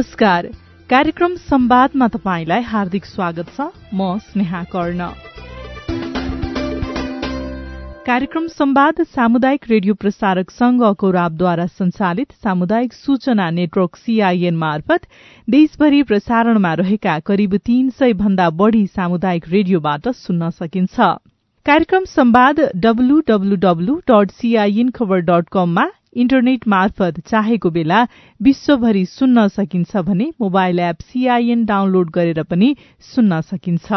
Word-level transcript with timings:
नमस्कार। 0.00 0.46
कार्यक्रम 0.90 1.34
संवादमा 1.36 2.06
तपाईँलाई 2.08 2.62
हार्दिक 2.62 3.04
स्वागत 3.04 3.48
छ। 3.56 3.60
म 3.94 4.16
स्नेहा 4.18 4.62
कर्ण। 4.64 5.08
कार्यक्रम 8.06 8.46
संवाद 8.46 9.02
सामुदायिक 9.04 9.68
रेडियो 9.70 9.94
प्रसारक 9.94 10.50
संघ 10.50 10.82
अकोराबद्वारा 10.82 11.66
संचालित 11.66 12.32
सामुदायिक 12.32 12.92
सूचना 12.92 13.50
नेटवर्क 13.50 13.96
सीआईएन 13.96 14.56
मार्फत 14.56 15.06
देशभरि 15.50 16.02
प्रसारणमा 16.02 16.74
रहेका 16.74 17.18
करिब 17.18 17.56
तीन 17.56 17.90
सय 17.90 18.12
भन्दा 18.12 18.50
बढ़ी 18.56 18.86
सामुदायिक 18.86 19.48
रेडियोबाट 19.48 20.08
सुन्न 20.08 20.50
सकिन्छ। 20.50 21.00
कार्यक्रम 21.66 22.04
संवाद 22.04 22.60
डब्लूडब्लूडब्लू 22.76 24.00
डट 24.10 24.30
सीआईएन 24.30 24.90
खबर 24.90 25.20
डट 25.20 25.48
कममा 25.52 25.88
इन्टरनेट 26.16 26.66
मार्फत 26.68 27.20
चाहेको 27.28 27.70
बेला 27.70 28.06
विश्वभरि 28.40 29.04
सुन्न 29.06 29.46
सकिन्छ 29.48 29.96
भने 29.96 30.30
मोबाइल 30.40 30.78
एप 30.80 31.00
सीआईएन 31.02 31.64
डाउनलोड 31.64 32.10
गरेर 32.10 32.42
पनि 32.42 32.74
सुन्न 33.14 33.40
सकिन्छ। 33.40 33.92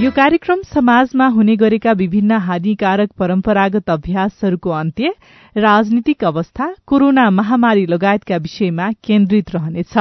यो 0.00 0.10
कार्यक्रम 0.10 0.62
समाजमा 0.64 1.26
हुने 1.26 1.56
गरेका 1.56 1.92
विभिन्न 1.92 2.38
हानिकारक 2.40 3.10
परम्परागत 3.18 3.90
अभ्यासहरूको 3.90 4.70
अन्त्य 4.70 5.14
राजनीतिक 5.56 6.24
अवस्था 6.24 6.74
कोरोना 6.86 7.28
महामारी 7.30 7.86
लगायतका 7.86 8.36
विषयमा 8.36 8.90
केन्द्रित 9.04 9.54
रहनेछ। 9.54 9.98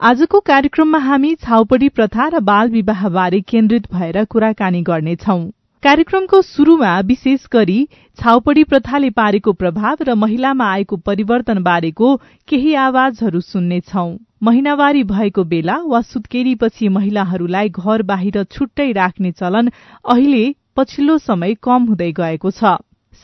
आजको 0.00 0.40
कार्यक्रममा 0.40 0.98
हामी 0.98 1.34
छाउपडी 1.34 1.88
प्रथा 1.88 2.28
र 2.28 2.40
बाल 2.40 2.70
विवाहबारे 2.70 3.40
केन्द्रित 3.40 3.92
भएर 3.92 4.24
कुराकानी 4.24 4.82
गर्नेछौं। 4.82 5.42
कार्यक्रमको 5.84 6.40
शुरूमा 6.42 6.90
विशेष 7.00 7.40
गरी 7.52 7.76
छाउपडी 8.18 8.62
प्रथाले 8.64 9.08
पारेको 9.10 9.52
प्रभाव 9.52 10.04
र 10.08 10.14
महिलामा 10.14 10.68
आएको 10.72 10.96
परिवर्तन 11.08 11.58
बारेको 11.62 12.14
केही 12.48 12.72
आवाजहरू 12.82 13.40
सुन्नेछौ। 13.42 14.06
महिनावारी 14.42 15.02
भएको 15.04 15.44
बेला 15.44 15.76
वा 15.84 16.00
सुत्केरीपछि 16.04 16.88
महिलाहरूलाई 16.88 17.68
घर 17.68 18.02
बाहिर 18.02 18.42
छुट्टै 18.46 18.90
राख्ने 18.92 19.32
चलन 19.32 19.68
अहिले 20.08 20.44
पछिल्लो 20.76 21.18
समय 21.20 21.54
कम 21.62 21.84
हुँदै 21.84 22.10
गएको 22.16 22.50
छ। 22.50 22.74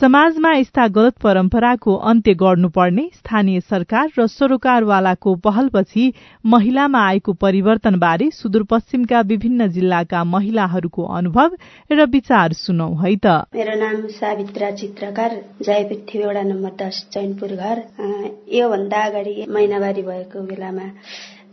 समाजमा 0.01 0.51
यस्ता 0.53 0.87
गलत 0.89 1.15
परम्पराको 1.19 1.95
अन्त्य 2.11 2.33
गर्नुपर्ने 2.35 3.03
स्थानीय 3.15 3.61
सरकार 3.61 4.07
र 4.19 4.27
सरोकारवालाको 4.27 5.35
पहलपछि 5.37 6.05
महिलामा 6.45 7.01
आएको 7.07 7.33
परिवर्तनबारे 7.37 8.31
सुदूरपश्चिमका 8.31 9.21
विभिन्न 9.21 9.67
जिल्लाका 9.69 10.23
महिलाहरूको 10.25 11.05
अनुभव 11.17 11.57
र 11.93 12.07
विचार 12.07 12.53
सुनौ 12.53 12.89
है 13.03 13.15
त। 13.17 13.27
मेरो 13.55 13.75
नाम 13.81 14.07
सावित्रा 14.17 14.71
चित्रकार 14.71 15.37
जयपृथ्वी 15.63 16.23
नम्बर 16.49 16.73
दस 16.81 17.05
चैनपुर 17.13 17.53
घर। 17.61 17.85
योभन्दा 18.53 19.05
अगाडि 19.05 19.47
महिनावारी 19.51 20.03
भएको 20.03 20.47
बेलामा 20.47 20.89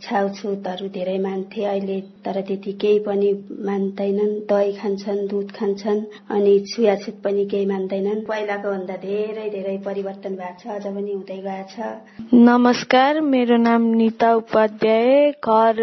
छाउछुतहरू 0.02 0.88
धेरै 0.94 1.18
मान्थे। 1.18 1.64
अहिले 1.64 2.00
तर 2.24 2.40
त्यति 2.48 2.72
केही 2.82 2.98
पनि 3.06 3.32
मान्दैनन्। 3.68 4.34
दही 4.50 4.72
खान्छन् 4.78 5.26
दुध 5.28 5.50
खान्छन् 5.58 6.00
अनि 6.36 6.54
छुयाछुत 6.70 7.16
पनि 7.24 7.44
केही 7.50 7.66
मान्दैनन्। 7.66 8.20
पहिलाको 8.28 8.70
भन्दा 8.70 8.96
धेरै 9.04 9.48
धेरै 9.50 9.76
परिवर्तन 9.86 10.36
भएको 10.40 10.58
छ 10.62 10.66
अझ 10.76 10.84
पनि 10.86 11.12
हुँदै 11.12 11.38
गएको 11.46 11.66
छ। 11.72 12.34
नमस्कार 12.34 13.20
मेरो 13.20 13.56
नाम 13.58 13.82
निता 13.98 14.34
उपाध्याय 14.34 15.30
घर 15.32 15.76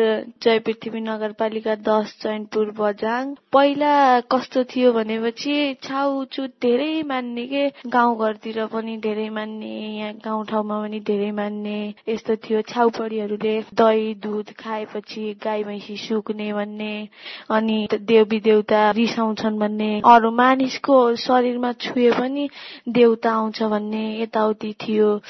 जय 0.43 0.59
पृथ्वी 0.65 1.01
नगरपालिका 1.01 1.75
दस 1.89 2.15
चैनपुर 2.21 2.71
बजाङ 2.79 3.33
पहिला 3.53 3.93
कस्तो 4.31 4.63
थियो 4.71 4.91
भनेपछि 4.93 5.55
छाउछुत 5.83 6.51
धेरै 6.61 6.93
मान्ने 7.11 7.45
के? 7.47 7.65
गाउँघरतिर 7.89 8.65
पनि 8.73 8.97
धेरै 9.03 9.29
मान्ने 9.29 9.73
यहाँ 9.97 10.13
गाउँठाउँमा 10.25 10.81
पनि 10.81 10.99
धेरै 11.07 11.31
मान्ने। 11.31 11.77
यस्तो 12.09 12.35
थियो 12.45 12.61
छाउपडीहरूले 12.71 13.55
दही 13.73 14.04
दुध 14.13 14.51
खाएपछि 14.59 15.39
गाई 15.43 15.63
भैँसी 15.63 15.97
सुक्ने 15.97 16.53
भन्ने 16.53 17.07
अनि 17.49 17.87
देवी 18.01 18.39
देउता 18.39 18.91
रिसाउँछन् 18.91 19.59
भन्ने 19.59 20.01
अरू 20.05 20.31
मानिसको 20.31 21.15
शरीरमा 21.15 21.71
छुए 21.73 22.11
पनि 22.11 22.49
देउता 22.89 23.31
आउँछ 23.31 23.63
भन्ने 23.63 24.21
यताउति 24.21 24.73
थियो। 24.81 25.21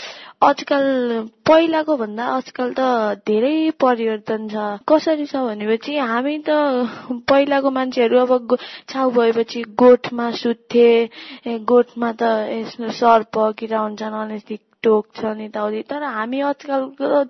आजकल 0.43 0.83
पहिलाको 1.45 1.97
भन्दा 1.97 2.25
आजकल 2.25 2.73
त 2.79 3.21
धेरै 3.27 3.71
परिवर्तन 3.81 4.47
छ। 4.49 4.55
कसरी 4.89 5.25
छ 5.25 5.35
भनेपछि 5.35 5.97
हामी 5.97 6.37
त 6.49 6.49
पहिलाको 7.29 7.71
मान्छेहरू 7.71 8.19
अब 8.19 8.57
छाउ 8.89 9.11
भएपछि 9.11 9.63
गोठमा 9.63 10.31
सुत्थे 10.31 11.09
गोठमा 11.47 12.11
त 12.21 12.23
सर्प 12.91 13.37
किरा 13.59 13.79
हुन्छन् 13.79 14.13
अनेस्टिक 14.85 15.13
टोक्छन् 15.15 15.41
यताउति 15.41 15.81
तर 15.89 16.03
हामी 16.03 16.39
आजकल 16.41 16.81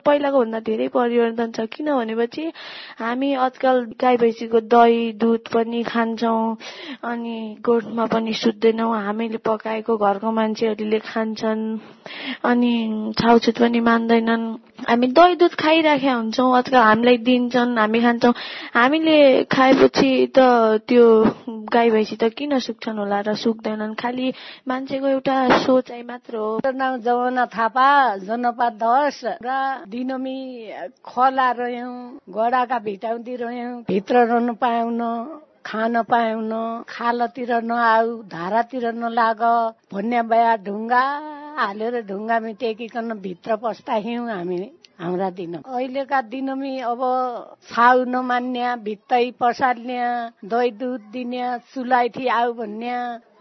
पहिलाको 0.06 0.40
भन्दा 0.40 0.60
धेरै 0.60 0.88
परिवर्तन 0.92 1.52
छ। 1.56 1.60
किन 1.72 1.88
भनेपछि 1.96 2.52
हामी 3.00 3.34
आजकल 3.34 3.96
गाई 3.96 4.18
भैँसीको 4.18 4.60
दही 4.68 5.12
दुध 5.16 5.48
पनि 5.54 5.84
खान्छौँ 5.84 6.58
अनि 7.04 7.36
गोठमा 7.64 8.06
पनि 8.12 8.34
सुत्दैनौँ। 8.34 8.92
हामीले 8.92 9.38
पकाएको 9.40 9.98
घरको 9.98 10.32
मान्छेहरूले 10.32 11.00
खान्छन् 11.00 11.64
अनि 12.44 12.74
छाउछुत 13.20 13.58
पनि 13.60 13.80
मान्दैनन्। 13.80 14.44
हामी 14.90 15.08
दही 15.08 15.36
दुध 15.40 15.54
खाइराखेका 15.56 16.14
हुन्छौँ। 16.14 16.52
आजकल 16.58 16.78
हामीलाई 16.78 17.18
दिन्छन् 17.24 17.78
हामी 17.80 18.00
खान्छौँ। 18.02 18.34
हामीले 18.76 19.18
खाएपछि 19.48 20.12
त 20.36 20.40
त्यो 20.88 21.06
गाई 21.72 21.90
भैँसी 21.90 22.16
त 22.20 22.30
किन 22.36 22.60
सुक्छन् 22.60 23.00
होला 23.00 23.20
र 23.26 23.36
सुक्दैनन्? 23.36 23.96
खालि 23.96 24.28
मान्छेको 24.68 25.08
एउटा 25.08 25.36
सोचाइ 25.66 26.02
मात्र 26.04 26.36
हो। 26.36 26.60
जमाना 26.66 27.45
थापा 27.54 27.88
जनपा 28.28 28.70
दस 28.84 29.20
र 29.46 29.50
दिनमी 29.94 30.40
खोला 31.06 31.50
रह्यौँ 31.60 31.96
घोडाका 32.30 32.80
भिटाउँदी 32.88 33.36
रह्यौँ 33.44 33.82
भित्र 33.90 34.26
रहनु 34.32 34.54
पाउन 34.64 35.02
खान 35.66 36.02
पाउन 36.12 36.52
खालतिर 36.90 37.52
नआऊ 37.64 38.22
धारातिर 38.32 38.86
नलाग 38.94 39.42
भन्ने 39.94 40.22
बया 40.32 40.56
ढुङ्गा 40.66 41.04
हालेर 41.60 42.02
ढुङ्गामी 42.08 42.54
टेकिकन 42.64 43.14
भित्र 43.26 43.58
हिउँ 44.06 44.30
हामी 44.30 44.60
हाम्रा 45.02 45.30
दिन 45.38 45.54
अहिलेका 45.56 46.22
दिनमी 46.32 46.80
अब 46.92 47.02
छाउ 47.70 48.04
नमान्या 48.16 48.76
भित्तै 48.84 49.26
पसाल्ने 49.40 50.00
दही 50.50 50.72
दुध 50.80 51.02
दिने 51.14 51.58
सुलाइथी 51.74 52.28
आऊ 52.40 52.54
भन्ने 52.60 52.94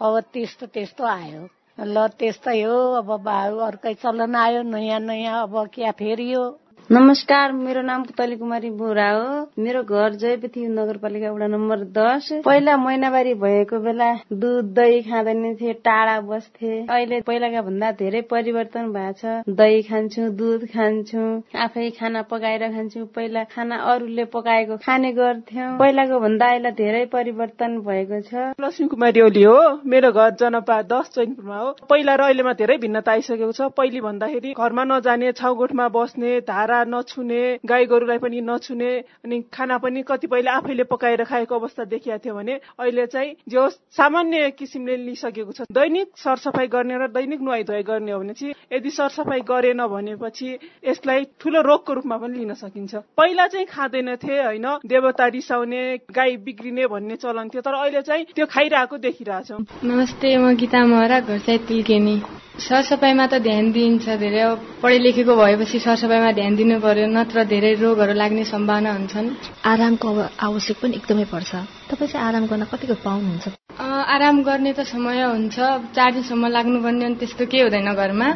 अब 0.05 0.19
त्यस्तो 0.33 0.65
त्यस्तो 0.73 1.03
आयो। 1.07 1.47
ल 1.77 2.03
त्यस्तै 2.19 2.53
हो। 2.61 2.75
अब 2.99 3.09
भाउ 3.23 3.57
अर्कै 3.65 3.93
चलन 4.03 4.35
आयो 4.37 4.61
नयाँ 4.67 4.99
नयाँ 5.01 5.41
अब 5.43 5.57
क्या 5.73 5.91
फेरियो? 5.99 6.43
नमस्कार 6.91 7.51
मेरो 7.51 7.81
नाम 7.81 8.01
पुतली 8.03 8.35
कुमारी 8.37 8.69
बोरा 8.69 9.09
हो। 9.09 9.29
मेरो 9.57 9.81
घर 9.83 10.15
जयपथी 10.21 10.65
नगरपालिका 10.69 11.31
वडा 11.31 11.47
नम्बर 11.47 11.79
दस। 11.97 12.27
पहिला 12.45 12.75
महिनावारी 12.77 13.33
भएको 13.33 13.79
बेला 13.81 14.11
दुध 14.33 14.65
दही 14.75 15.01
खाँदैन 15.01 15.55
थिए 15.61 15.73
टाढा 15.81 16.19
बस्थे। 16.21 16.85
अहिले 16.85 17.19
पहिलाका 17.21 17.61
भन्दा 17.61 17.91
धेरै 17.91 18.21
परिवर्तन 18.29 18.91
भएको 18.93 19.13
छ। 19.13 19.55
दही 19.57 19.81
खान्छु 19.81 20.29
दुध 20.37 20.65
खान्छु 20.75 21.23
आफै 21.57 21.89
खाना 21.97 22.21
पकाएर 22.29 22.67
खान्छु। 22.75 23.05
पहिला 23.15 23.43
खाना 23.55 23.81
अरूले 23.93 24.25
पकाएको 24.29 24.77
खाने 24.85 25.11
गर्थ्यौँ। 25.17 25.71
पहिलाको 25.79 26.19
भन्दा 26.19 26.51
अहिले 26.51 26.71
धेरै 26.77 27.03
परिवर्तन 27.17 27.79
भएको 27.81 28.21
छ। 28.29 28.53
लक्ष्मी 28.61 28.87
कुमारी 28.93 29.21
ओली 29.21 29.43
हो। 29.43 29.57
मेरो 29.89 30.11
घर 30.11 30.29
जनपा 30.37 30.81
दस 30.93 31.09
चैनपुरमा 31.17 31.57
हो। 31.57 31.75
पहिला 31.89 32.15
र 32.15 32.29
अहिलेमा 32.29 32.53
धेरै 32.53 32.77
भिन्नता 32.77 33.11
आइसकेको 33.11 33.51
छ। 33.51 33.73
पहिले 33.73 34.05
भन्दाखेरि 34.05 34.53
घरमा 34.53 34.83
नजाने 34.93 35.31
छाउगोठमा 35.33 35.89
बस्ने 35.89 36.39
धारा 36.45 36.73
नछुने 36.83 37.41
गाई 37.65 37.85
गोरुलाई 37.85 38.17
पनि 38.17 38.41
नछुने 38.41 38.91
अनि 39.25 39.41
खाना 39.53 39.77
पनि 39.77 40.01
कतिपयले 40.07 40.49
आफैले 40.51 40.83
पकाएर 40.83 41.23
खाएको 41.23 41.55
अवस्था 41.55 41.83
देखिएको 41.85 42.19
थियो 42.25 42.35
भने 42.35 42.59
अहिले 42.79 43.05
चाहिँ 43.07 43.35
जो 43.49 43.69
सामान्य 43.69 44.49
किसिमले 44.51 44.97
लिइसकेको 44.97 45.51
छ 45.51 45.61
दैनिक 45.71 46.07
सरसफाई 46.17 46.67
गर्ने 46.67 46.97
र 46.97 47.07
दैनिक 47.09 47.41
नुहाइ 47.41 47.63
धुवाई 47.63 47.83
गर्ने 47.83 48.11
हो 48.11 48.19
भने 48.19 48.33
चाहिँ 48.33 48.53
यदि 48.73 48.89
सरसफाई 48.89 49.41
गरेन 49.47 49.85
भनेपछि 49.87 50.49
यसलाई 50.85 51.23
ठुलो 51.39 51.61
रोगको 51.61 51.93
रूपमा 51.93 52.17
पनि 52.17 52.37
लिन 52.37 52.53
सकिन्छ। 52.53 52.95
पहिला 53.17 53.47
चाहिँ 53.47 53.65
खाँदैनथे 53.65 54.41
होइन 54.43 54.67
देवता 54.85 55.27
रिसाउने 55.27 55.83
गाई 56.11 56.37
बिग्रिने 56.45 56.87
भन्ने 56.87 57.15
चलन 57.15 57.49
थियो 57.49 57.61
तर 57.61 57.73
अहिले 57.73 58.01
चाहिँ 58.01 58.25
त्यो 58.35 58.45
खाइरहेको 58.45 58.97
देखिरहेछौँ। 58.97 59.59
नमस्ते 59.83 60.37
म 60.37 60.55
गीता 60.55 60.85
महरा 60.85 61.19
घर 61.19 61.39
चाहिँ 61.39 61.59
तिल्केनी 61.67 62.15
सरसफाइमा 62.55 63.25
त 63.27 63.39
ध्यान 63.43 63.71
दिइन्छ 63.71 64.05
धेरै। 64.15 64.43
पढे 64.81 64.97
लेखेको 64.99 65.35
भएपछि 65.35 65.79
सरसफाइमा 65.79 66.31
ध्यान 66.31 66.55
दिनु 66.65 66.81
पर्यो 66.81 67.05
नत्र 67.13 67.45
धेरै 67.45 67.77
रोगहरू 67.77 68.13
लाग्ने 68.17 68.43
सम्भावना 68.49 68.91
हुन्छन्। 68.97 69.27
आरामको 69.69 70.07
अब 70.09 70.19
आवश्यक 70.33 70.77
पनि 70.81 70.97
एकदमै 70.97 71.25
पर्छ। 71.29 71.51
तपाईँ 71.93 72.09
चाहिँ 72.09 72.25
आराम 72.25 72.45
गर्न 72.49 72.63
कतिको 72.73 72.95
पाउनुहुन्छ? 73.05 73.45
आराम 73.77 74.37
गर्ने 74.41 74.71
त 74.73 74.81
समय 74.89 75.21
हुन्छ। 75.29 75.57
चार 75.93 76.09
दिनसम्म 76.17 76.43
लाग्नुपर्ने 76.49 77.05
अनि 77.05 77.15
त्यस्तो 77.21 77.45
केही 77.45 77.63
हुँदैन 77.69 77.89
घरमा। 77.93 78.27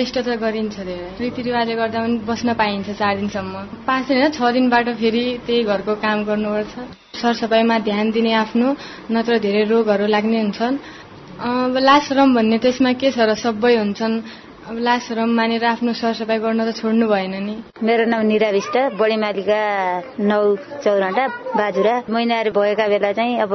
रेस्ट 0.00 0.16
त 0.16 0.28
गरिन्छ 0.40 0.76
धेरै। 0.80 1.08
रीतिरिवाजले 1.20 1.74
गर्दा 1.76 1.98
पनि 2.00 2.16
बस्न 2.24 2.48
पाइन्छ 2.56 2.88
चार 2.96 3.14
दिनसम्म। 3.20 3.84
पाँच 3.84 4.02
दिन 4.08 4.16
होइन 4.16 4.32
छ 4.32 4.40
दिनबाट 4.56 4.86
फेरि 4.96 5.24
त्यही 5.44 5.62
घरको 5.68 5.92
काम 6.00 6.18
गर्नुपर्छ। 6.24 6.72
सरसफाइमा 7.20 7.76
ध्यान 7.84 8.06
दिने 8.16 8.32
आफ्नो 8.48 8.68
नत्र 9.12 9.32
धेरै 9.44 9.62
रोगहरू 9.68 10.06
लाग्ने 10.08 10.38
हुन्छन्। 10.40 10.74
लासरम 11.84 12.28
भन्ने 12.34 12.58
त्यसमा 12.64 12.92
के 12.96 13.12
छ 13.12 13.28
र 13.28 13.36
सबै 13.36 13.76
हुन्छन्? 13.76 14.14
अब 14.68 14.78
लास 14.78 15.08
रम 15.16 15.30
मानेर 15.32 15.64
आफ्नो 15.64 15.92
सरसफाइ 15.96 16.38
गर्न 16.44 16.60
त 16.60 16.76
छोड्नु 16.76 17.06
भएन 17.08 17.34
नि। 17.40 17.54
मेरो 17.80 18.04
नाम 18.04 18.20
निरा 18.28 18.48
विष्ट 18.52 18.76
बढीमालिका 19.00 19.60
नौ 20.20 20.40
चौराटा 20.84 21.24
बाजुरा। 21.56 21.94
महिनाहरू 22.04 22.50
भएका 22.52 22.86
बेला 22.92 23.12
चाहिँ 23.16 23.40
अब 23.40 23.52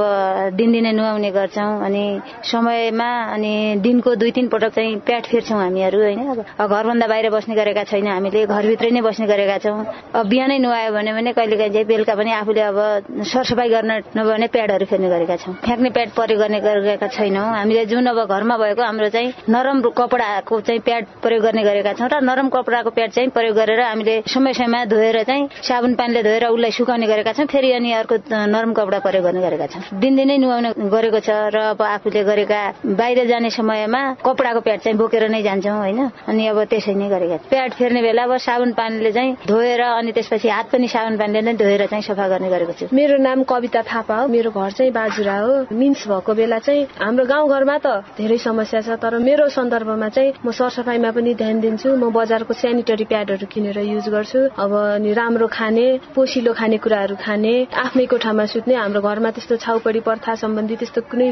दिनदिनै 0.58 0.92
नुहाउने 0.98 1.30
गर्छौँ 1.38 1.86
अनि 1.86 2.04
समयमा 2.50 3.10
अनि 3.30 3.54
दिनको 3.86 4.16
दुई 4.18 4.32
तिन 4.34 4.48
पटक 4.50 4.74
चाहिँ 4.74 4.98
प्याट 5.06 5.24
फेर्छौँ 5.30 5.60
हामीहरू 5.62 6.02
होइन? 6.02 6.20
अब 6.58 6.70
घरभन्दा 6.74 7.06
बाहिर 7.06 7.30
बस्ने 7.30 7.56
गरेका 7.62 7.84
छैन 7.94 8.08
हामीले 8.10 8.46
घरभित्रै 8.50 8.90
नै 8.90 9.02
बस्ने 9.06 9.28
गरेका 9.30 9.58
छौँ। 9.62 9.86
अब 10.18 10.26
बिहानै 10.26 10.58
नुहायो 10.66 10.92
भने 10.98 11.14
भने 11.14 11.32
कहिले 11.38 11.58
काहीँ 11.62 11.74
चाहिँ 11.78 11.88
बेलुका 11.94 12.14
पनि 12.18 12.32
आफूले 12.42 12.62
अब 12.74 12.78
सरसफाइ 13.22 13.70
गर्न 13.70 13.92
नभए 14.18 14.34
भने 14.34 14.48
प्याडहरू 14.50 14.86
फेर्ने 14.90 15.10
गरेका 15.14 15.36
छौँ। 15.46 15.54
फ्याँक्ने 15.62 15.90
प्याड 15.94 16.10
प्रयोग 16.18 16.40
गर्ने 16.42 16.60
गरेका 16.66 17.08
छैनौँ। 17.14 17.48
हामीले 17.54 17.86
जुन 17.86 18.06
अब 18.10 18.26
घरमा 18.26 18.58
भएको 18.58 18.82
हाम्रो 18.82 19.10
चाहिँ 19.14 19.34
नरम 19.54 19.82
कपडाको 19.94 20.62
चाहिँ 20.66 20.82
प्याड 20.82 21.02
प्रयोग 21.24 21.44
गर्ने 21.44 21.64
गरेका 21.64 21.94
छौँ 21.94 22.10
र 22.10 22.22
नरम 22.22 22.48
कपडाको 22.50 22.90
प्याड 22.90 23.12
चाहिँ 23.12 23.30
प्रयोग 23.30 23.56
गरेर 23.56 23.82
हामीले 23.82 24.16
समय 24.28 24.54
समयमा 24.54 24.86
धोएर 24.86 25.24
चाहिँ 25.24 25.48
साबुन 25.64 25.94
पानीले 25.96 26.24
धोएर 26.24 26.46
उसलाई 26.48 26.72
सुकाउने 26.72 27.08
गरेका 27.08 27.32
छौँ। 27.34 27.46
फेरि 27.46 27.72
अनि 27.74 27.92
अर्को 27.94 28.16
नरम 28.30 28.74
कपडा 28.74 29.00
प्रयोग 29.00 29.24
गर्ने 29.24 29.42
गरेका 29.42 29.68
छौँ। 29.68 29.82
दिनदिनै 30.00 30.38
नुहाउने 30.38 30.70
गरेको 30.90 31.20
छ 31.20 31.30
र 31.54 31.58
अब 31.74 31.82
आफूले 31.82 32.24
गरेका 32.24 32.62
बाहिर 32.86 33.20
जाने 33.28 33.50
समयमा 33.50 34.02
कपडाको 34.26 34.60
प्याड 34.62 34.80
चाहिँ 34.80 34.98
बोकेर 34.98 35.30
नै 35.30 35.42
जान्छौँ 35.44 35.78
होइन? 35.78 36.00
अनि 36.28 36.48
अब 36.48 36.64
त्यसै 36.72 36.94
नै 36.94 37.08
गरेका 37.10 37.38
प्याड 37.50 37.72
फेर्ने 37.74 38.02
बेला 38.02 38.24
अब 38.24 38.38
साबुन 38.38 38.72
पानीले 38.74 39.12
चाहिँ 39.12 39.32
धोएर 39.48 39.82
अनि 39.82 40.12
त्यसपछि 40.12 40.50
हात 40.50 40.68
पनि 40.72 40.88
साबुन 40.88 41.18
पानीले 41.18 41.42
नै 41.42 41.54
धोएर 41.54 41.86
चाहिँ 41.88 42.04
सफा 42.04 42.28
गर्ने 42.28 42.50
गरेको 42.50 42.74
छु। 42.74 42.86
मेरो 42.94 43.18
नाम 43.18 43.44
कविता 43.44 43.82
थापा 43.84 44.16
हो। 44.16 44.28
मेरो 44.28 44.52
घर 44.52 44.72
चाहिँ 44.72 44.92
बाजुरा 44.92 45.38
हो। 45.40 45.54
मिन्स 45.72 46.08
भएको 46.08 46.34
बेला 46.34 46.60
चाहिँ 46.60 46.88
हाम्रो 47.02 47.26
गाउँघरमा 47.26 47.78
त 47.78 47.88
धेरै 48.18 48.38
समस्या 48.38 48.82
छ 48.82 48.90
तर 49.02 49.18
मेरो 49.20 49.48
सन्दर्भमा 49.50 50.10
चाहिँ 50.10 50.34
म 50.46 50.52
सरसफाइमा 50.94 51.12
पनि 51.12 51.34
ध्यान 51.34 51.60
दिन्छु। 51.60 51.90
म 51.98 52.14
बजारको 52.14 52.54
सेनिटरी 52.54 53.06
प्याडहरू 53.10 53.46
किनेर 53.50 53.78
युज 53.82 54.08
गर्छु। 54.14 54.40
अब 54.54 54.72
अनि 55.02 55.14
राम्रो 55.18 55.48
खाने 55.50 55.86
पोसिलो 56.14 56.54
खाने 56.54 56.78
कुराहरू 56.78 57.16
खाने 57.18 57.54
आफ्नै 57.74 58.06
कोठामा 58.06 58.46
सुत्ने 58.54 58.76
हाम्रो 58.78 59.02
घरमा 59.02 59.30
त्यस्तो 59.34 59.56
छाउपडी 59.58 60.00
प्रथा 60.06 60.34
सम्बन्धी 60.38 60.76
त्यस्तो 60.78 61.02
कुनै 61.10 61.30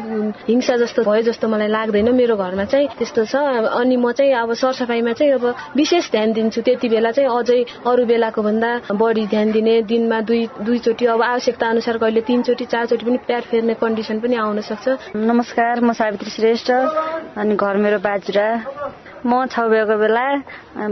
हिंसा 0.50 0.76
जस्तो 0.82 1.02
भयो 1.06 1.22
जस्तो 1.30 1.46
मलाई 1.46 1.70
लाग्दैन। 1.70 2.10
मेरो 2.10 2.36
घरमा 2.42 2.66
चाहिँ 2.66 2.88
त्यस्तो 2.98 3.22
छ। 3.30 3.36
अनि 3.70 3.96
म 4.02 4.12
चाहिँ 4.18 4.34
अब 4.34 4.50
सरसफाइमा 4.58 5.14
चाहिँ 5.14 5.34
अब 5.38 5.46
विशेष 5.78 6.10
ध्यान 6.10 6.34
दिन्छु। 6.34 6.62
त्यति 6.66 6.88
बेला 6.90 7.12
चाहिँ 7.14 7.30
अझै 7.30 7.62
अरू 7.86 8.06
बेलाको 8.10 8.42
भन्दा 8.42 8.70
बढी 8.98 9.26
ध्यान 9.30 9.52
दिने 9.52 9.76
दिनमा 9.86 10.22
दुई 10.26 10.42
दुईचोटि 10.66 11.06
अब 11.06 11.22
आवश्यकता 11.22 11.70
अनुसार 11.70 11.98
कहिले 12.02 12.22
तिनचोटि 12.26 12.66
चारचोटि 12.66 13.06
पनि 13.06 13.18
प्याड 13.30 13.44
फेर्ने 13.52 13.74
कन्डिसन 13.78 14.20
पनि 14.26 14.36
आउन 14.42 14.62
सक्छ। 14.66 15.14
नमस्कार 15.30 15.86
म 15.86 15.94
सावित्री 15.94 16.30
श्रेष्ठ 16.32 16.72
अनि 17.38 17.56
घर 17.56 17.78
मेरो 17.78 18.00
बाजुरा। 18.02 18.50
म 19.26 19.46
छाउ 19.54 19.70
भएको 19.70 19.96
बेला 19.98 20.26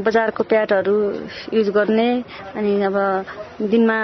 बजारको 0.06 0.44
प्याडहरू 0.44 0.96
युज 1.54 1.70
गर्ने 1.78 2.10
अनि 2.58 2.72
अब 2.84 2.96
दिनमा 3.60 4.00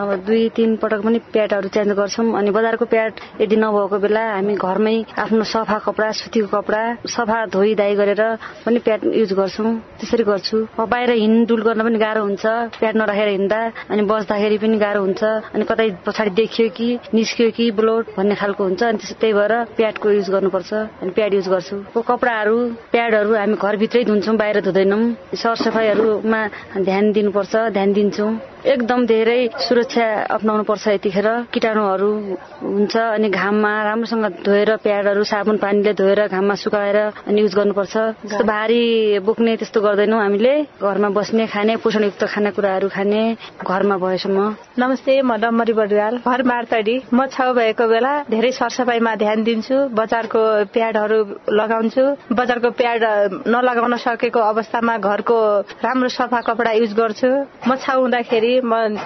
अब 0.00 0.08
दुई 0.26 0.48
तिन 0.56 0.76
पटक 0.80 1.00
पनि 1.04 1.18
प्याडहरू 1.34 1.68
चेन्ज 1.68 1.92
गर्छौँ। 1.98 2.26
अनि 2.38 2.50
बजारको 2.50 2.84
प्याड 2.88 3.12
यदि 3.40 3.56
नभएको 3.56 3.98
बेला 4.00 4.24
हामी 4.32 4.54
घरमै 4.56 4.96
आफ्नो 5.18 5.44
सफा 5.44 5.78
कपडा 5.84 6.10
सुतीको 6.20 6.48
कपडा 6.48 6.82
सफा 7.04 7.38
धोइ 7.52 7.74
धाइ 7.74 7.94
गरेर 8.00 8.22
पनि 8.64 8.78
प्याड 8.86 9.04
युज 9.04 9.32
गर्छौँ। 9.36 9.72
त्यसरी 10.00 10.24
गर्छु। 10.24 10.56
बाहिर 10.78 11.10
हिँडडुल 11.10 11.62
गर्न 11.62 11.82
पनि 11.84 11.98
गाह्रो 11.98 12.22
हुन्छ। 12.24 12.44
प्याड 12.80 12.96
नराखेर 12.96 13.28
हिँड्दा 13.28 13.60
अनि 13.90 14.02
बस्दाखेरि 14.08 14.58
पनि 14.64 14.78
गाह्रो 14.78 15.00
हुन्छ। 15.04 15.22
अनि 15.52 15.64
कतै 15.68 15.88
पछाडि 16.06 16.30
देखियो 16.40 16.68
कि 16.76 16.88
निस्कियो 17.14 17.50
कि 17.56 17.70
ब्लोड 17.76 18.04
भन्ने 18.16 18.34
खालको 18.40 18.64
हुन्छ। 18.64 18.82
अनि 18.82 18.98
त्यही 19.20 19.32
भएर 19.32 19.52
प्याडको 19.76 20.10
युज 20.16 20.30
गर्नुपर्छ। 20.30 20.72
अनि 21.02 21.10
प्याड 21.12 21.34
युज 21.34 21.48
गर्छु। 21.52 21.76
कपडाहरू 22.00 22.56
प्याडहरू 22.92 23.34
हामी 23.36 23.55
घरभित्रै 23.56 24.02
धुन्छौँ 24.04 24.36
बाहिर 24.36 24.60
धुँदैनौँ। 24.60 25.02
सरसफाइहरूमा 25.34 26.40
ध्यान 26.78 27.04
दिनुपर्छ 27.12 27.54
ध्यान 27.72 27.92
दिन्छौँ। 27.92 28.30
एकदम 28.66 29.04
धेरै 29.06 29.62
सुरक्षा 29.62 30.04
अप्नाउनु 30.34 30.62
पर्छ 30.66 30.84
यतिखेर। 30.88 31.28
कीटाणुहरू 31.54 32.10
हुन्छ 32.62 32.94
अनि 32.96 33.28
घाममा 33.30 33.72
राम्रोसँग 33.86 34.26
धोएर 34.42 34.70
प्याडहरू 34.82 35.22
साबुन 35.22 35.56
पानीले 35.62 35.92
धोएर 35.94 36.20
घाममा 36.26 36.54
सुकाएर 36.58 36.98
अनि 37.30 37.40
युज 37.40 37.54
गर्नुपर्छ। 37.54 37.94
जस्तो 38.26 38.44
भारी 38.44 38.82
बोक्ने 39.22 39.56
त्यस्तो 39.56 39.80
गर्दैनौँ 39.86 40.20
हामीले। 40.20 40.54
घरमा 40.82 41.08
बस्ने 41.14 41.46
खाने 41.46 41.76
पोषणयुक्त 41.78 42.24
खानेकुराहरू 42.26 42.88
खाने 42.90 43.22
घरमा 43.62 43.96
भएसम्म। 44.02 44.38
नमस्ते 44.82 45.14
म 45.22 45.36
डम्बरी 45.38 45.72
बडुवाल। 45.72 46.14
घर 46.26 46.42
मार्तडी। 46.50 46.96
म 47.14 47.26
छाउ 47.30 47.54
भएको 47.54 47.86
बेला 47.86 48.12
धेरै 48.34 48.50
सरसफाइमा 48.50 49.14
ध्यान 49.14 49.42
दिन्छु। 49.46 49.76
बजारको 49.94 50.42
प्याडहरू 50.74 51.18
लगाउँछु। 51.54 52.04
बजारको 52.34 52.70
प्याड 52.74 53.00
नलगाउन 53.46 53.96
सकेको 54.02 54.40
अवस्थामा 54.42 54.96
घरको 54.98 55.38
राम्रो 55.86 56.08
सफा 56.18 56.40
कपडा 56.50 56.72
युज 56.82 56.92
गर्छु। 56.98 57.30
म 57.62 57.70
छाउ 57.78 58.00
हुँदाखेरि 58.02 58.54
म 58.64 58.96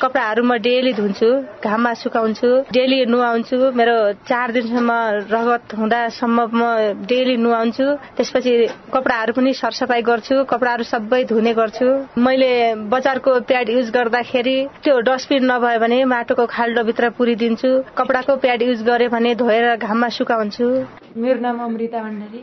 कपडाहरू 0.00 0.42
म 0.44 0.56
डेली 0.64 0.92
धुन्छु 0.92 1.28
घाममा 1.64 1.92
सुकाउँछु 2.02 2.50
डेली 2.72 2.98
नुहाउँछु। 3.12 3.56
मेरो 3.76 3.96
चार 4.28 4.48
दिनसम्म 4.52 4.90
रगत 5.32 5.74
हुँदासम्म 5.78 6.38
म 6.52 6.62
डेली 7.04 7.36
नुहाउँछु। 7.36 7.86
त्यसपछि 8.16 8.52
कपडाहरू 8.94 9.32
पनि 9.36 9.52
सरसफाइ 9.60 10.02
गर्छु 10.02 10.44
कपडाहरू 10.52 10.84
सबै 10.84 11.20
धुने 11.28 11.52
गर्छु। 11.60 11.88
मैले 12.16 12.52
बजारको 12.88 13.30
प्याड 13.48 13.68
युज 13.76 13.90
गर्दाखेरि 13.90 14.56
त्यो 14.84 14.94
डस्टबिन 15.08 15.44
नभयो 15.52 15.78
भने 15.80 15.98
माटोको 16.14 16.46
खाल्डोभित्र 16.56 17.10
पुरिदिन्छु। 17.18 17.70
कपडाको 17.98 18.36
प्याड 18.40 18.62
युज 18.62 18.82
गरे 18.88 19.08
भने 19.08 19.34
धोएर 19.34 19.76
घाममा 19.76 20.08
सुकाउँछु। 20.16 20.66
मेरो 21.16 21.40
नाम 21.40 21.56
अमृता 21.60 21.98
भण्डारी। 22.02 22.40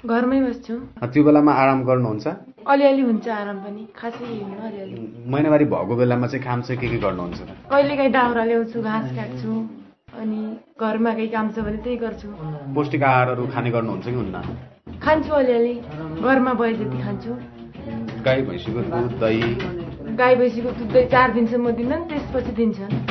घरमै 0.00 0.40
बस्छु। 0.40 0.74
त्यो 1.12 1.22
बेलामा 1.24 1.52
आराम 1.52 1.80
गर्नुहुन्छ? 1.84 2.26
अलिअलि 2.68 3.02
हुन्छ 3.02 3.28
आराम 3.28 3.58
पनि 3.64 3.86
खासै 3.96 4.24
अलिअलि। 4.66 4.96
महिनावारी 5.32 5.64
भएको 5.64 5.96
बेलामा 5.96 6.26
चाहिँ 6.26 6.44
काम 6.44 6.60
चाहिँ 6.62 6.80
के 6.80 6.88
के 6.88 6.98
गर्नुहुन्छ 7.00 7.40
कहिले 7.70 7.96
काहीँ 7.96 8.12
दाउरा 8.12 8.44
ल्याउँछु 8.44 8.82
घाँस 8.82 9.06
काट्छु 9.16 9.52
अनि 10.20 10.40
घरमा 10.80 11.12
केही 11.14 11.28
काम 11.28 11.50
छ 11.50 11.58
भने 11.64 11.78
त्यही 11.84 11.96
गर्छु। 12.04 12.28
पौष्टिक 12.74 13.02
आहारहरू 13.02 13.46
खाने 13.54 13.70
गर्नुहुन्छ 13.70 14.04
कि 14.04 14.14
हुन्न? 14.14 14.36
खान्छु 15.00 15.32
अलिअलि 15.32 15.74
घरमा 16.20 16.52
भए 16.60 16.72
जति 16.80 16.98
खान्छु। 17.02 17.32
गाई 18.24 18.42
भैँसीको 18.48 18.80
दुध 18.92 19.12
दही? 19.20 19.40
गाई 20.20 20.34
भैँसीको 20.36 20.70
दुध 20.78 20.92
दही 20.92 21.06
चार 21.08 21.32
दिनसम्म 21.32 21.70
दिन्न 21.80 22.02
त्यसपछि 22.12 22.52
दिन्छन्। 22.60 23.09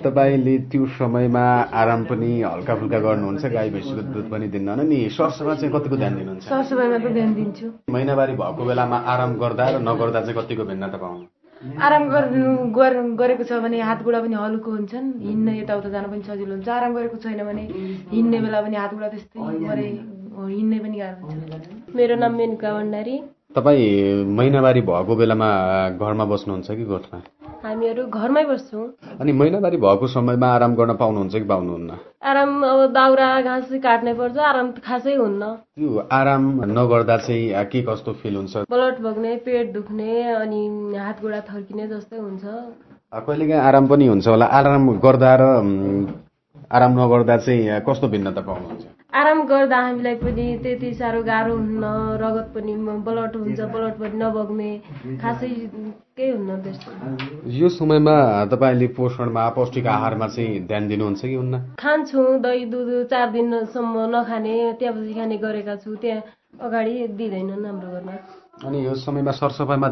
तपाईँले 0.00 0.56
त्यो 0.72 0.86
समयमा 0.96 1.44
आराम 1.80 2.04
पनि 2.10 2.30
हल्का 2.40 2.74
फुल्का 2.74 2.98
गर्नुहुन्छ 3.06 3.44
गाई 3.52 3.70
भैँसीको 3.70 4.02
दुध 4.12 4.26
पनि 4.30 4.46
दिन्न 4.48 4.80
नि? 4.88 4.98
सरसफा 5.12 5.54
चाहिँ 5.60 5.72
कतिको 5.74 5.96
ध्यान 5.96 6.14
दिनुहुन्छ? 6.16 6.44
सरसफाइमा 6.48 6.98
त 6.98 7.12
ध्यान 7.12 7.34
दिन्छु। 7.34 7.66
महिनावारी 7.92 8.32
भएको 8.40 8.62
बेलामा 8.64 8.96
आराम 9.12 9.32
गर्दा 9.42 9.64
र 9.70 9.78
नगर्दा 9.84 10.20
चाहिँ 10.24 10.36
कतिको 10.40 10.64
भिन्नता 10.64 10.98
पाउनु? 11.04 11.24
आराम 11.60 12.04
गर्नु 12.08 12.72
गरेको 13.20 13.44
छ 13.44 13.52
भने 13.60 13.80
हात 13.84 14.00
खुट्टा 14.04 14.20
पनि 14.24 14.34
हल्को 14.40 14.70
हुन्छन्। 14.72 15.06
हिँड्न 15.20 15.48
यताउता 15.60 15.88
जान 15.92 16.04
पनि 16.08 16.22
सजिलो 16.24 16.52
हुन्छ। 16.56 16.68
आराम 16.68 16.92
गरेको 16.96 17.16
छैन 17.20 17.40
भने 17.44 17.64
हिँड्ने 18.12 18.38
बेला 18.40 18.60
पनि 18.64 18.76
हात 18.80 18.90
खुट्टा 18.96 19.08
त्यस्तै 19.12 19.40
गरे 19.68 19.88
हिँड्ने 20.56 20.78
पनि 20.80 20.96
गाह्रो 20.96 21.26
हुन्छ। 21.28 21.92
मेरो 21.96 22.14
नाम 22.16 22.32
मेनुका 22.40 22.72
भण्डारी। 22.72 23.16
तपाईँ 23.52 24.24
महिनावारी 24.38 24.80
भएको 24.88 25.12
बेलामा 25.20 25.48
घरमा 26.00 26.24
बस्नुहुन्छ 26.32 26.68
कि 26.70 26.84
गोठमा? 26.88 27.20
हामीहरू 27.64 28.02
घरमै 28.08 28.44
बस्छौँ। 28.48 28.86
अनि 29.20 29.32
महिनावारी 29.32 29.76
भएको 29.76 30.06
समयमा 30.08 30.48
आराम 30.56 30.74
गर्न 30.74 30.92
पाउनुहुन्छ 30.96 31.34
कि 31.34 31.44
पाउनुहुन्न? 31.44 31.90
आराम 32.24 32.50
अब 32.64 32.80
दाउरा 32.92 33.28
घाँस 33.40 33.72
काट्नै 33.84 34.14
पर्छ 34.20 34.36
आराम 34.50 34.70
खासै 34.86 35.14
हुन्न। 35.16 35.42
त्यो 35.76 35.88
आराम 36.08 36.44
नगर्दा 36.78 37.16
चाहिँ 37.26 37.64
के 37.72 37.82
कस्तो 37.88 38.12
फिल 38.22 38.36
हुन्छ? 38.36 38.56
ब्लड 38.70 38.96
बग्ने 39.04 39.36
पेट 39.44 39.72
दुख्ने 39.72 40.10
अनि 40.40 40.62
हात 40.96 41.20
गोडा 41.22 41.40
थर्किने 41.50 41.86
जस्तै 41.92 42.18
हुन्छ। 42.18 42.44
कहिलेकाहीँ 43.12 43.62
आराम 43.68 43.86
पनि 43.92 44.06
हुन्छ 44.08 44.26
होला। 44.28 44.46
आराम 44.46 44.82
गर्दा 45.04 45.32
र 45.40 45.44
आराम 46.72 46.92
नगर्दा 47.00 47.36
चाहिँ 47.44 47.80
कस्तो 47.88 48.08
भिन्नता 48.08 48.40
पाउनुहुन्छ? 48.40 48.84
आराम 49.10 49.40
गर्दा 49.46 49.78
हामीलाई 49.82 50.14
पनि 50.14 50.46
त्यति 50.62 50.92
साह्रो 50.94 51.22
गाह्रो 51.26 51.54
हुन्न 51.56 51.84
रगत 52.22 52.48
पनि 52.54 52.74
ब्लड 53.06 53.36
हुन्छ 53.36 53.60
ब्लड 53.72 53.94
पनि 53.98 54.16
नबग्ने 54.22 54.70
खासै 55.22 55.48
केही 56.16 56.30
हुन्न 56.30 56.58
त्यस्तो? 56.62 56.90
यो 57.50 57.68
समयमा 57.68 58.14
तपाईँले 58.54 58.86
पोषणमा 58.94 59.48
पौष्टिक 59.58 59.86
आहारमा 59.86 60.26
चाहिँ 60.30 60.60
ध्यान 60.70 60.88
दिनुहुन्छ 60.88 61.20
कि 61.26 61.34
हुन्न? 61.34 61.54
खान्छु 61.82 62.20
दही 62.38 62.64
दुध 62.70 62.90
चार 63.10 63.30
दिनसम्म 63.34 64.06
नखाने 64.14 64.54
त्यहाँपछि 64.78 65.12
खाने 65.18 65.36
गरेका 65.42 65.74
छु 65.82 65.94
त्यहाँ 65.98 66.22
अगाडि 66.62 66.94
दिँदैनन् 67.18 67.66
हाम्रो 67.66 67.90
घरमा। 67.90 68.14
अनि 68.62 68.78
यो 68.86 68.94
समयमा 68.94 69.32
सरसफाइमा 69.42 69.88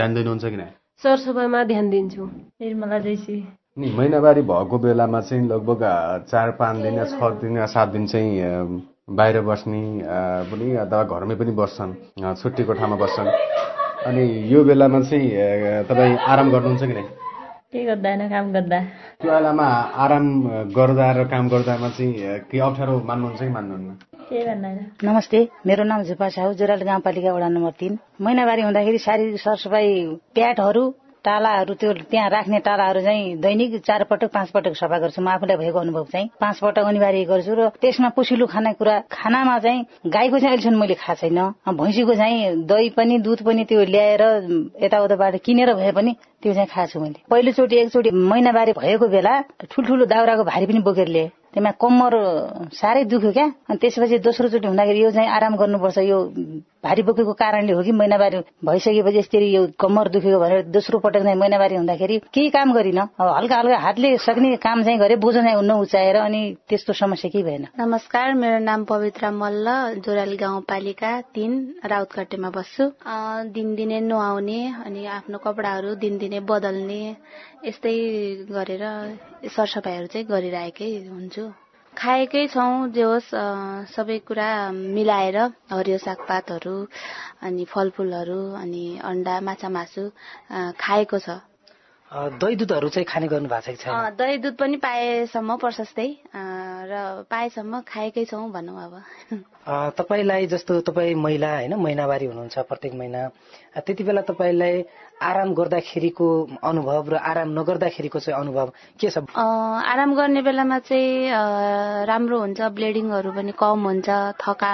ध्यान 0.00 0.10
दिनुहुन्छ 0.14 0.44
कि 0.44 0.56
नै? 0.56 0.68
सरसफाइमा 1.02 1.60
ध्यान 1.64 1.90
दिन्छु। 1.90 2.24
निर्मला 2.60 2.98
जैसी 3.04 3.36
नि 3.78 3.90
महिनावारी 3.94 4.42
भएको 4.42 4.78
बेलामा 4.78 5.20
चाहिँ 5.20 5.46
लगभग 5.48 5.82
चार 6.26 6.50
पाँच 6.58 6.76
दिन 6.82 6.94
या 6.94 7.04
छ 7.06 7.22
दिन 7.38 7.56
या 7.56 7.66
सात 7.70 7.88
दिन 7.88 8.06
चाहिँ 8.06 8.82
बाहिर 9.14 9.40
बस्ने 9.46 9.82
पनि 10.50 10.74
अथवा 10.74 11.02
घरमै 11.06 11.34
पनि 11.38 11.52
बस्छन् 11.54 11.92
छुट्टी 12.42 12.64
कोठामा 12.66 12.96
बस्छन्। 12.98 13.28
अनि 14.10 14.24
यो 14.50 14.64
बेलामा 14.66 15.00
चाहिँ 15.06 15.86
तपाईँ 15.86 16.16
आराम 16.18 16.50
गर्नुहुन्छ 16.50 16.82
कि 16.82 16.94
नै? 16.98 17.02
के 17.70 17.84
गर्दैन 17.86 18.28
काम 18.28 18.52
गर्दा? 18.52 18.80
त्यो 19.22 19.30
बेलामा 19.30 19.66
आराम 20.02 20.26
गर्दा 20.74 21.06
र 21.14 21.24
काम 21.30 21.48
गर्दामा 21.48 21.88
चाहिँ 21.94 22.38
के 22.50 22.58
अप्ठ्यारो 22.58 22.94
मान्नुहुन्छ 23.06 23.40
कि 23.40 23.48
मान्नुहुन्न? 23.54 23.90
नमस्ते 25.06 25.38
मेरो 25.66 25.84
नाम 25.86 26.02
झुपा 26.10 26.28
साहु 26.34 26.52
जोराल 26.58 26.82
गाउँपालिका 26.90 27.32
वडा 27.32 27.48
नम्बर 27.54 27.72
तिन। 27.78 27.98
महिनावारी 28.18 28.62
हुँदाखेरि 28.66 28.98
शारीरिक 28.98 29.40
सरसफाई 29.40 29.88
प्याटहरू 30.34 30.84
टालाहरू 31.24 31.74
त्यो 31.74 31.92
त्यहाँ 32.10 32.28
राख्ने 32.30 32.58
टालाहरू 32.64 33.00
चाहिँ 33.00 33.36
दैनिक 33.40 33.82
चार 33.84 34.04
पटक 34.10 34.30
पाँच 34.32 34.50
पटक 34.50 34.74
सफा 34.76 34.98
गर्छु। 34.98 35.20
म 35.22 35.28
आफूलाई 35.28 35.56
भएको 35.56 35.78
अनुभव 35.78 36.04
चाहिँ 36.12 36.28
पाँच 36.40 36.58
पटक 36.60 36.84
अनिवार्य 36.90 37.24
गर्छु 37.24 37.54
र 37.54 37.68
त्यसमा 37.80 38.08
पोसिलो 38.16 38.46
खानेकुरा 38.46 38.94
खानामा 39.12 39.58
चाहिँ 39.58 39.84
गाईको 40.06 40.38
चाहिँ 40.38 40.56
अहिलेसम्म 40.56 40.80
मैले 40.80 40.94
खाएको 40.94 41.20
छैन। 41.20 41.40
भैँसीको 41.68 42.14
चाहिँ 42.14 42.64
दही 42.66 42.88
पनि 42.96 43.18
दुध 43.20 43.42
पनि 43.44 43.64
त्यो 43.68 43.84
ल्याएर 43.84 44.22
यताउताबाट 44.82 45.34
किनेर 45.44 45.74
भए 45.74 45.92
पनि 45.92 46.12
त्यो 46.42 46.52
चाहिँ 46.54 46.68
खाएको 46.72 46.92
छु 46.92 47.00
मैले। 47.00 47.20
पहिलोचोटि 47.30 47.76
एकचोटि 47.76 48.10
महिनाबारी 48.10 48.72
भएको 48.72 49.06
बेला 49.08 49.34
ठुल्ठुलो 49.68 50.04
दाउराको 50.08 50.44
भारी 50.44 50.66
पनि 50.66 50.80
बोकेर 50.88 51.08
ल्याए। 51.08 51.28
त्यसमा 51.52 51.70
कम्मर 51.82 52.14
साह्रै 52.72 53.04
दुख्यो 53.10 53.32
क्या। 53.32 53.46
अनि 53.68 53.78
त्यसपछि 53.82 54.18
दोस्रोचोटि 54.24 54.66
हुँदाखेरि 54.66 55.02
यो 55.02 55.10
चाहिँ 55.10 55.28
आराम 55.28 55.56
गर्नुपर्छ 55.58 55.98
यो 55.98 56.18
भारी 56.84 57.02
बोकेको 57.02 57.32
कारणले 57.36 57.72
हो 57.72 57.82
कि 57.84 57.92
महिनावारी 57.92 58.38
भइसकेपछि 58.64 59.18
यसरी 59.18 59.48
यो 59.52 59.66
कम्मर 59.76 60.08
दुखेको 60.16 60.38
भनेर 60.40 60.62
दोस्रो 60.72 60.98
पटक 60.98 61.22
चाहिँ 61.22 61.36
महिनावारी 61.36 61.76
हुँदाखेरि 61.76 62.16
केही 62.32 62.48
काम 62.56 62.72
गरिन। 62.72 62.98
अब 63.20 63.28
हल्का 63.36 63.56
हल्का 63.56 63.78
हातले 63.78 64.16
सक्ने 64.16 64.56
काम 64.56 64.82
चाहिँ 64.84 64.98
गरे 64.98 65.16
बोझो 65.20 65.40
चाहिँ 65.40 65.62
नउचाएर 65.62 66.16
अनि 66.16 66.40
त्यस्तो 66.68 66.92
समस्या 66.96 67.30
केही 67.30 67.44
भएन। 67.44 67.66
नमस्कार 67.76 68.32
मेरो 68.34 68.58
नाम 68.64 68.84
पवित्र 68.88 69.30
मल्ल 69.30 70.00
जोराली 70.00 70.36
गाउँपालिका 70.36 71.12
तिन 71.36 71.52
राउतकट्टेमा 71.84 72.50
बस्छु। 72.50 72.84
दिनदिनै 73.52 74.00
नुहाउने 74.00 74.60
अनि 74.80 75.06
आफ्नो 75.20 75.38
कपडाहरू 75.38 75.94
दिनदिनै 76.00 76.40
बदल्ने 76.48 77.02
यस्तै 77.68 77.96
गरेर 78.48 78.84
सरसफाइहरू 79.52 80.06
चाहिँ 80.06 80.26
गरिरहेकै 80.26 80.90
हुन्छु। 81.12 81.44
खाएकै 82.00 82.46
छौँ 82.48 82.88
जे 82.90 83.02
होस् 83.02 83.30
सबै 83.92 84.18
कुरा 84.24 84.48
मिलाएर 84.72 85.36
हरियो 85.70 85.98
सागपातहरू 85.98 86.76
अनि 87.42 87.64
फलफुलहरू 87.64 88.40
अनि 88.56 88.84
अन्डा 89.04 89.34
माछा 89.40 89.68
मासु 89.68 90.04
खाएको 90.80 91.18
छ। 91.18 91.38
दही 92.10 92.56
दुधहरू 92.56 92.88
चाहिँ 92.88 93.06
खाने 93.06 93.28
गर्नु 93.28 93.48
भएको 93.48 93.76
छ 93.76 94.16
दही 94.16 94.38
दुध 94.38 94.54
पनि 94.56 94.76
पाएसम्म 94.76 95.56
प्रशस्तै 95.56 96.08
र 96.88 97.22
पाएसम्म 97.30 97.80
खाएकै 97.86 98.24
छौँ 98.24 98.50
भनौँ 98.50 98.76
अब। 98.80 98.94
तपाईँलाई 100.00 100.46
जस्तो 100.46 100.80
तपाईँ 100.80 101.14
महिला 101.14 101.52
होइन 101.54 101.74
महिनावारी 101.76 102.26
हुनुहुन्छ 102.26 102.58
प्रत्येक 102.66 102.94
महिना 102.94 103.28
त्यति 103.76 104.04
बेला 104.04 104.22
तपाईँलाई 104.26 104.82
आराम 105.20 105.52
गर्दाखेरिको 105.54 106.26
अनुभव 106.64 107.08
र 107.12 107.14
आराम 107.20 107.48
नगर्दाखेरिको 107.58 108.18
चाहिँ 108.18 108.40
अनुभव 108.40 108.68
के 109.00 109.10
छ? 109.10 109.18
आराम 109.36 110.14
गर्ने 110.16 110.40
बेलामा 110.42 110.78
चाहिँ 110.88 112.08
राम्रो 112.08 112.38
हुन्छ 112.40 112.60
ब्लिडिङहरू 112.72 113.30
पनि 113.36 113.52
कम 113.52 113.84
हुन्छ 113.84 114.08
थका 114.40 114.72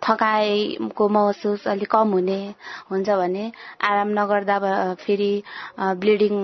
थकाइको 0.00 1.08
महसुस 1.08 1.66
अलिक 1.68 1.90
कम 1.92 2.08
हुने 2.16 2.40
हुन्छ 2.90 3.08
भने 3.20 3.44
आराम 3.84 4.08
नगर्दा 4.16 4.56
फेरि 5.04 5.32
ब्लिडिङ 6.00 6.34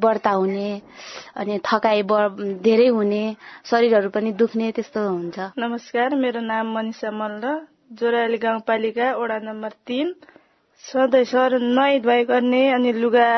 बढ्ता 0.00 0.32
हुने 0.40 0.70
अनि 1.36 1.60
थकाइ 1.68 2.02
धेरै 2.64 2.88
हुने 2.96 3.24
शरीरहरू 3.70 4.08
पनि 4.16 4.32
दुख्ने 4.40 4.72
त्यस्तो 4.72 5.00
हुन्छ। 5.08 5.52
नमस्कार 5.58 6.14
मेरो 6.16 6.40
नाम 6.40 6.72
मनिषा 6.74 7.10
मल्ल 7.12 7.44
जोराली 7.92 8.38
गाउँपालिका 8.38 9.06
वडा 9.16 9.38
नम्बर 9.44 9.72
तिन 9.86 10.14
सधैँ 10.86 11.24
सर 11.24 11.58
नुहाइ 11.58 11.98
धुवाइ 12.00 12.24
गर्ने 12.24 12.60
अनि 12.72 12.92
लुगा 12.92 13.28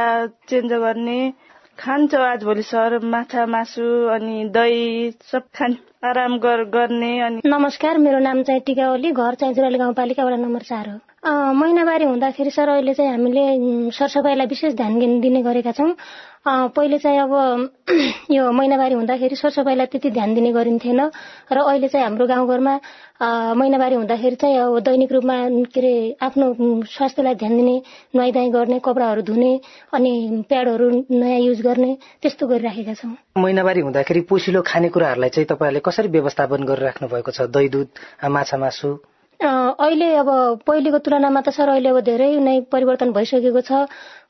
चेन्ज 0.49 0.73
गर्ने। 0.73 1.33
खान्छौ 1.78 2.21
आज 2.23 2.45
भोलि 2.45 2.62
सर 2.62 2.99
माछा 3.05 3.47
मासु 3.47 3.87
अनि 4.14 4.45
दही 4.55 5.11
सब 5.33 5.49
खान 5.57 5.76
आराम 6.05 6.38
गर्ने 6.38 7.12
अनि 7.21 7.40
नमस्कार 7.47 7.99
मेरो 7.99 8.19
नाम 8.19 8.43
चाहिँ 8.43 8.61
टिका 8.67 8.93
ओली। 8.93 9.12
घर 9.12 9.35
चाहिँ 9.35 9.55
जुराली 9.55 9.78
गाउँपालिका 9.78 10.25
वडा 10.25 10.37
नम्बर 10.37 10.62
चार 10.62 10.88
हो। 10.88 10.99
महिनावारी 11.22 12.04
हुँदाखेरि 12.04 12.50
सर 12.50 12.68
अहिले 12.68 12.92
चाहिँ 12.94 13.10
हामीले 13.10 13.90
सरसफाइलाई 13.90 14.46
विशेष 14.46 14.75
ध्यान 14.75 15.20
दिने 15.20 15.42
गरेका 15.42 15.72
छौँ। 15.75 15.90
पहिले 16.46 16.98
चाहिँ 16.98 17.18
अब 17.20 17.32
यो 18.30 18.50
महिनावारी 18.52 18.94
हुँदाखेरि 18.94 19.37
सरसफाइलाई 19.37 19.87
त्यति 19.87 20.10
ध्यान 20.10 20.34
दिने 20.34 20.52
गरिन्थेन 20.52 21.00
र 21.52 21.58
अहिले 21.58 21.88
चाहिँ 21.88 22.04
हाम्रो 22.06 22.26
गाउँघरमा 22.26 22.75
महिनावारी 23.58 23.94
हुँदाखेरि 23.94 24.37
चाहिँ 24.37 24.58
अब 24.58 24.78
दैनिक 24.78 25.12
रूपमा 25.12 25.37
के 25.75 25.80
अरे 25.80 26.16
आफ्नो 26.22 26.54
स्वास्थ्यलाई 26.87 27.34
ध्यान 27.34 27.56
दिने 27.56 27.76
नुहाइदाई 28.14 28.50
गर्ने 28.54 28.78
कपडाहरू 28.78 29.22
धुने 29.26 29.52
अनि 29.92 30.44
प्याडहरू 30.48 30.90
नयाँ 31.10 31.40
युज 31.40 31.60
गर्ने 31.66 31.96
त्यस्तो 32.22 32.46
गरिराखेका 32.46 32.94
छौँ। 32.94 33.14
महिनावारी 33.37 33.80
हुँदाखेरि 33.80 34.20
पोसिलो 34.30 34.62
खानेकुराहरूलाई 34.62 35.30
चाहिँ 35.34 35.46
तपाईँहरूले 35.50 35.82
कसरी 35.82 36.08
व्यवस्थापन 36.08 36.64
गरिराख्नु 36.64 37.08
भएको 37.10 37.30
छ? 37.34 37.50
दही 37.50 37.68
दुध 37.68 37.88
माछा 38.30 38.56
मासु? 38.56 39.17
अहिले 39.40 40.07
अब 40.21 40.28
पहिलेको 40.66 40.99
तुलनामा 41.07 41.40
त 41.40 41.52
सर 41.57 41.68
अहिले 41.75 41.90
अब 41.90 41.99
धेरै 42.07 42.28
नै 42.47 42.54
परिवर्तन 42.73 43.12
भइसकेको 43.14 43.61
छ। 43.62 43.83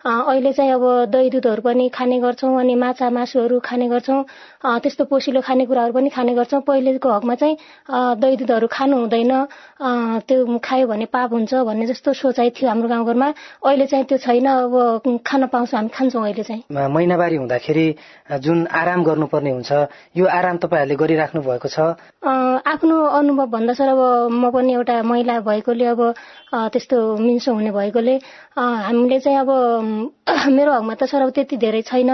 अहिले 0.07 0.53
चाहिँ 0.53 0.73
अब 0.73 1.11
दही 1.11 1.31
दुधहरू 1.31 1.63
पनि 1.63 1.89
खाने 1.91 2.19
गर्छौँ 2.23 2.55
अनि 2.61 2.75
माछा 2.79 3.11
मासुहरू 3.11 3.59
खाने 3.67 3.89
गर्छौँ। 3.91 4.23
त्यस्तो 4.63 5.05
पोसिलो 5.11 5.41
खानेकुराहरू 5.43 5.93
पनि 5.93 6.09
खाने 6.15 6.35
गर्छौँ। 6.39 6.61
पहिलेको 6.63 7.09
हकमा 7.11 7.35
चाहिँ 7.35 7.57
दही 8.23 8.37
दुधहरू 8.39 8.67
खानु 8.71 8.97
हुँदैन। 8.97 9.33
त्यो 10.23 10.59
खायो 10.63 10.87
भने 10.87 11.07
पाप 11.11 11.33
हुन्छ 11.35 11.55
भन्ने 11.67 11.87
जस्तो 11.91 12.13
सोचाइ 12.15 12.51
थियो 12.55 12.69
हाम्रो 12.71 12.89
गाउँघरमा। 12.89 13.29
अहिले 13.67 13.87
चाहिँ 13.91 14.05
त्यो 14.07 14.19
छैन। 14.23 14.47
अब 14.47 15.19
खान 15.27 15.47
पाउँछौँ 15.51 15.79
हामी 15.79 15.91
खान्छौँ 15.91 16.23
अहिले 16.23 16.43
चाहिँ। 16.47 16.63
महिनावारी 16.71 17.37
हुँदाखेरि 17.37 17.87
जुन 18.39 18.67
आराम 18.71 19.03
गर्नुपर्ने 19.03 19.51
हुन्छ 19.51 19.73
यो 20.15 20.25
आराम 20.31 20.57
तपाईँहरूले 20.63 20.95
गरिराख्नु 20.95 21.43
भएको 21.43 21.69
छ? 21.69 21.79
आफ्नो 22.23 22.97
अनुभव 23.19 23.47
भन्दा 23.51 23.73
सर 23.75 23.89
अब 23.89 24.31
म 24.31 24.51
पनि 24.55 24.73
एउटा 24.79 25.03
महिला 25.03 25.41
भएकोले 25.43 25.87
अब 25.91 26.01
त्यस्तो 26.71 26.97
मिन्सो 27.19 27.51
हुने 27.55 27.71
भएकोले 27.75 28.15
हामीले 28.55 29.19
चाहिँ 29.21 29.39
अब 29.39 29.51
मेरो 30.57 30.73
हकमा 30.73 30.95
त 30.95 31.05
सर 31.09 31.29
त्यति 31.31 31.57
धेरै 31.57 31.81
छैन। 31.83 32.11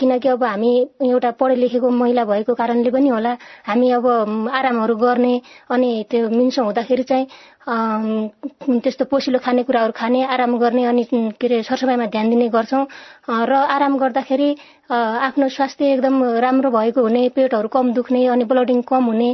किनकि 0.00 0.28
अब 0.28 0.44
हामी 0.44 0.72
एउटा 1.04 1.30
पढे 1.40 1.54
लेखेको 1.56 1.90
महिला 1.92 2.24
भएको 2.24 2.54
कारणले 2.54 2.90
पनि 2.90 3.08
होला 3.08 3.32
हामी 3.66 3.90
अब 3.92 4.06
आरामहरू 4.52 4.96
गर्ने 4.96 5.34
अनि 5.70 5.90
त्यो 6.10 6.28
मिन्सो 6.30 6.62
हुँदाखेरि 6.64 7.02
चाहिँ 7.04 7.26
त्यस्तो 7.64 9.04
पोसिलो 9.08 9.38
खानेकुराहरू 9.40 9.92
खाने 9.96 10.20
आराम 10.24 10.52
गर्ने 10.60 10.84
अनि 10.84 11.04
के 11.40 11.46
अरे 11.46 11.62
सरसफाइमा 11.64 12.06
ध्यान 12.12 12.30
दिने 12.30 12.48
गर्छौँ। 12.52 12.84
र 13.24 13.52
आराम 13.56 13.96
गर्दाखेरि 13.98 14.48
आफ्नो 14.84 15.48
स्वास्थ्य 15.48 15.92
एकदम 15.96 16.44
राम्रो 16.44 16.70
भएको 16.70 17.00
हुने 17.02 17.28
पेटहरू 17.32 17.68
कम 17.72 17.92
दुख्ने 17.96 18.26
अनि 18.28 18.44
ब्लडिङ 18.44 18.82
कम 18.84 19.04
हुने 19.04 19.30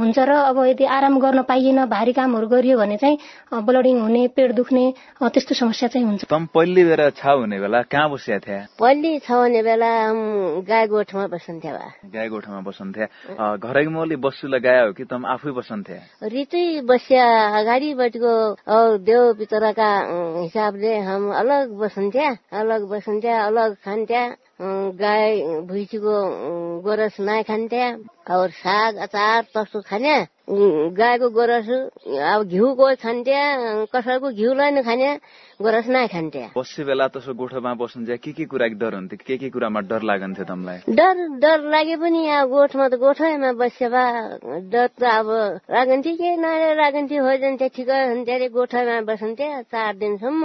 हुन्छ। 0.00 0.18
र 0.18 0.32
अब 0.48 0.56
यदि 0.64 0.84
आराम 0.88 1.18
गर्न 1.20 1.42
पाइएन 1.44 1.84
भारी 1.92 2.12
कामहरू 2.16 2.48
गरियो 2.48 2.78
भने 2.78 2.96
चाहिँ 2.96 3.18
ब्लडिङ 3.52 4.00
हुने 4.00 4.26
पेट 4.32 4.52
दुख्ने 4.56 4.84
त्यस्तो 5.28 5.54
समस्या 5.54 5.88
चाहिँ 5.92 6.06
हुन्छ। 6.08 6.24
पल्ली 6.32 6.84
बेला 6.88 7.10
छ 7.20 7.36
हुने 7.36 7.60
बेला 7.60 7.82
कहाँ 7.84 8.08
बसिया 8.10 8.38
थिए 8.40 8.60
पल्ली 8.80 9.18
छ 9.28 9.30
हुने 9.44 9.62
बेला 9.62 9.92
गाई 10.64 10.86
गोठमा 10.88 11.26
बसन्थ्यो 11.36 11.76
गाई 12.08 12.28
गोठमा 12.32 12.60
बसन्थे 12.64 13.04
घरैको 13.60 13.90
मौली 13.92 14.16
बस्छु 14.16 14.48
लगायो 14.48 14.86
हो 14.86 14.92
कि 14.96 15.04
तम 15.04 15.28
आफै 15.36 15.52
बसन्थे 15.52 16.00
रितै 16.32 16.64
बसिया 16.88 17.57
अगाडिपट्टिको 17.58 18.32
देव 19.04 19.32
पितरका 19.38 19.90
हिसाबले 20.40 20.96
हम 21.08 21.30
अलग 21.34 21.72
बसन्थ्या 21.78 22.28
अलग 22.60 22.86
बसन्थ्या 22.88 23.40
अलग 23.44 23.74
खान्थ्या 23.84 24.22
गाई 24.60 25.42
भुइँसीको 25.70 26.14
गोरस 26.82 27.16
नाइ 27.20 27.42
खान्थ्या 27.46 27.86
और 28.36 28.50
साग 28.50 28.96
अचार 29.06 29.42
तस्तो 29.54 29.80
खाने 29.86 30.14
गाईको 30.98 31.28
गोरस 31.30 31.68
अब 32.34 32.42
घिउको 32.50 32.86
खान्थ्या 33.02 33.42
कसैको 33.94 34.30
घिउलाई 34.34 34.70
नै 34.74 34.82
खाने 34.82 35.14
गोरस 35.62 35.86
नाइ 35.94 36.06
खान्थ्या 36.10 36.50
बस्ने 36.58 36.84
बेला 36.90 37.06
तसो 37.14 37.34
गोठमा 37.38 37.74
बस्नु 37.78 38.18
के 38.18 38.32
के 38.34 38.44
कुरा 38.50 38.66
डर 38.82 38.94
हुन्थ्यो 38.94 39.18
के 39.26 39.36
के 39.38 39.50
कुरामा 39.54 39.80
डर 39.86 40.02
लागन्थ्यो 40.10 40.44
तमलाई? 40.50 40.78
डर 40.90 41.16
डर 41.38 41.58
लागे 41.70 41.96
पनि 42.02 42.26
अब 42.42 42.48
गोठमा 42.50 42.88
त 42.88 42.94
गोठैमा 42.98 43.52
बस्यो 43.62 43.88
भा 43.94 44.04
डर 44.74 44.86
त 44.98 45.02
अब 45.06 45.28
लागन्थ्यो 45.70 46.14
के 46.18 46.36
नआएर 46.42 46.76
लागन्थ्यो 46.82 47.22
हो 47.24 47.36
जान्थ्यो 47.46 47.68
ठिकै 47.78 48.06
हुन्थ्यो 48.10 48.34
अरे 48.34 48.48
गोठमा 48.58 49.00
बसन्थ्यो 49.06 49.62
चार 49.70 49.92
दिनसम्म 50.02 50.42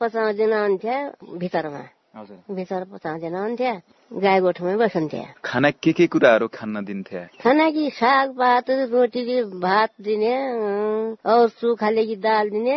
पचाउँ 0.00 0.32
दिन 0.38 0.52
हुन्थ्यो 0.52 1.38
भित्रमा। 1.38 1.82
भित्र 2.54 2.84
पचाउँदैन 2.92 3.34
हुन्थ्यो 3.34 3.74
गाई 4.10 4.40
गोठमै 4.40 4.76
बसन्थ्यो 4.76 5.24
खाना 5.44 5.70
के 5.82 5.92
के 5.92 6.06
कुराहरू 6.06 6.46
खान 6.48 6.84
दिन्थे 6.84 7.20
खाना 7.42 7.70
कि 7.70 7.90
साग 7.94 8.28
पात 8.38 8.70
रोटी 8.92 9.22
भात 9.60 9.90
दिने 10.00 10.34
और 11.24 11.48
सुखाले 11.48 12.04
कि 12.06 12.16
दाल 12.16 12.50
दिने 12.50 12.76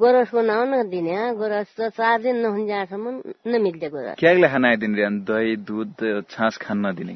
गोरसको 0.00 0.40
नाउन 0.40 0.88
दिने 0.90 1.16
गोरस 1.34 1.68
त 1.74 1.90
चार 1.90 2.22
दिन 2.22 2.36
नहुन्जेसम्म 2.38 3.06
नमिल्ने 3.50 3.88
गोरस। 3.90 4.14
क्यागले 4.18 4.48
खाना 4.48 4.74
दिने 4.78 5.08
दही 5.26 5.56
दुध 5.66 5.98
छास 6.30 6.56
खान 6.62 6.86
नदिने। 6.86 7.14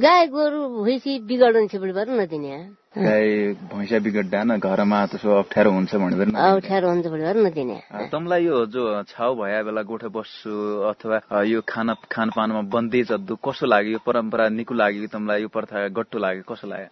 गाई 0.00 0.26
गोरु 0.32 0.60
भुइँसी 0.80 1.12
बिगाड्नु 1.28 1.66
छिपबाट 1.68 2.08
नदिने 2.08 2.56
गाई 2.58 2.87
भैँसा 2.98 3.98
बिगड्दा 4.04 4.42
न 4.44 4.58
घरमा 4.58 4.98
त्यसो 5.06 5.30
अप्ठ्यारो 5.38 5.70
हुन्छ 5.70 5.94
भनेर 5.94 6.34
अप्ठ्यारो 6.34 6.88
हुन्छ 6.88 7.06
भनेर 7.06 7.36
नदिने। 7.46 7.78
तँलाई 8.10 8.44
यो 8.44 8.66
जो 8.74 8.82
छाउ 9.06 9.34
भए 9.38 9.62
बेला 9.62 9.82
गोठे 9.86 10.08
बस्छु 10.10 10.50
अथवा 10.90 11.42
यो 11.46 11.60
खाना 11.62 11.94
खानपानमा 12.10 12.62
बन्देज 12.74 13.12
अद्दु 13.12 13.34
कसो 13.38 13.66
लाग्यो 13.66 13.92
यो 13.92 14.00
परम्परा 14.02 14.48
निको 14.58 14.74
लाग्यो 14.74 15.06
तँलाई 15.14 15.42
यो 15.42 15.48
प्रथा 15.48 15.86
गट्टु 15.94 16.18
लाग्यो 16.18 16.42
कसो 16.50 16.66
लाग्यो? 16.66 16.90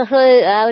तसो 0.00 0.18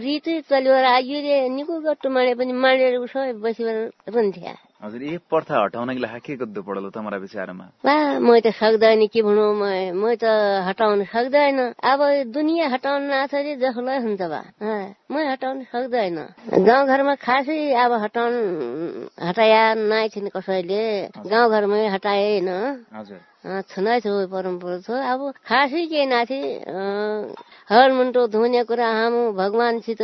रीति 0.05 0.41
चल्यो 0.51 0.73
आयो 0.97 1.19
निको 1.53 1.75
गट्टु 1.89 2.09
माने 2.11 2.35
पनि 2.41 2.53
मानेर 2.53 2.97
उसो 3.05 3.21
बसी 3.45 3.63
रुन्थ्या 4.09 4.55
हजुर 4.83 5.03
यो 5.03 5.19
प्रथा 5.31 5.55
हटाउनको 5.63 6.01
लागि 6.03 6.21
के 6.27 6.35
गर्नु 6.43 6.63
पड़ल 6.67 6.91
तुम्हारा 6.91 7.19
विचारमा? 7.23 7.67
वा 7.87 7.97
म 8.19 8.29
त 8.43 8.51
सक्दैन 8.51 9.07
के 9.15 9.21
भनौँ 9.23 9.55
म 9.95 10.03
त 10.19 10.27
हटाउन 10.67 11.07
सक्दैन। 11.07 11.59
अब 11.79 12.01
दुनियाँ 12.35 12.69
हटाउन 12.75 13.03
नाथरी 13.07 13.53
जसलाई 13.63 13.99
हुन्छ 14.03 14.23
बा 14.27 14.43
म 15.07 15.15
हटाउन 15.31 15.57
सक्दैन। 15.71 16.19
गाउँघरमा 16.67 17.15
खासै 17.15 17.59
अब 17.79 17.93
हटाउन 18.05 18.35
हटाया 19.23 19.63
नाइ 19.87 20.09
थिएन 20.11 20.29
कसैले। 20.35 20.83
गाउँघरमै 21.31 21.87
हटाएन। 21.95 22.51
छुनाइ 23.45 24.01
छ 24.01 24.07
परम्परा 24.31 24.79
छ 24.87 24.91
अब 25.13 25.21
खासै 25.51 25.85
के 25.91 26.05
नाथे 26.07 26.39
हरमुन्टो 27.71 28.27
धुने 28.35 28.63
कुरा 28.71 28.89
हाम 28.99 29.15
भगवानसित 29.35 29.99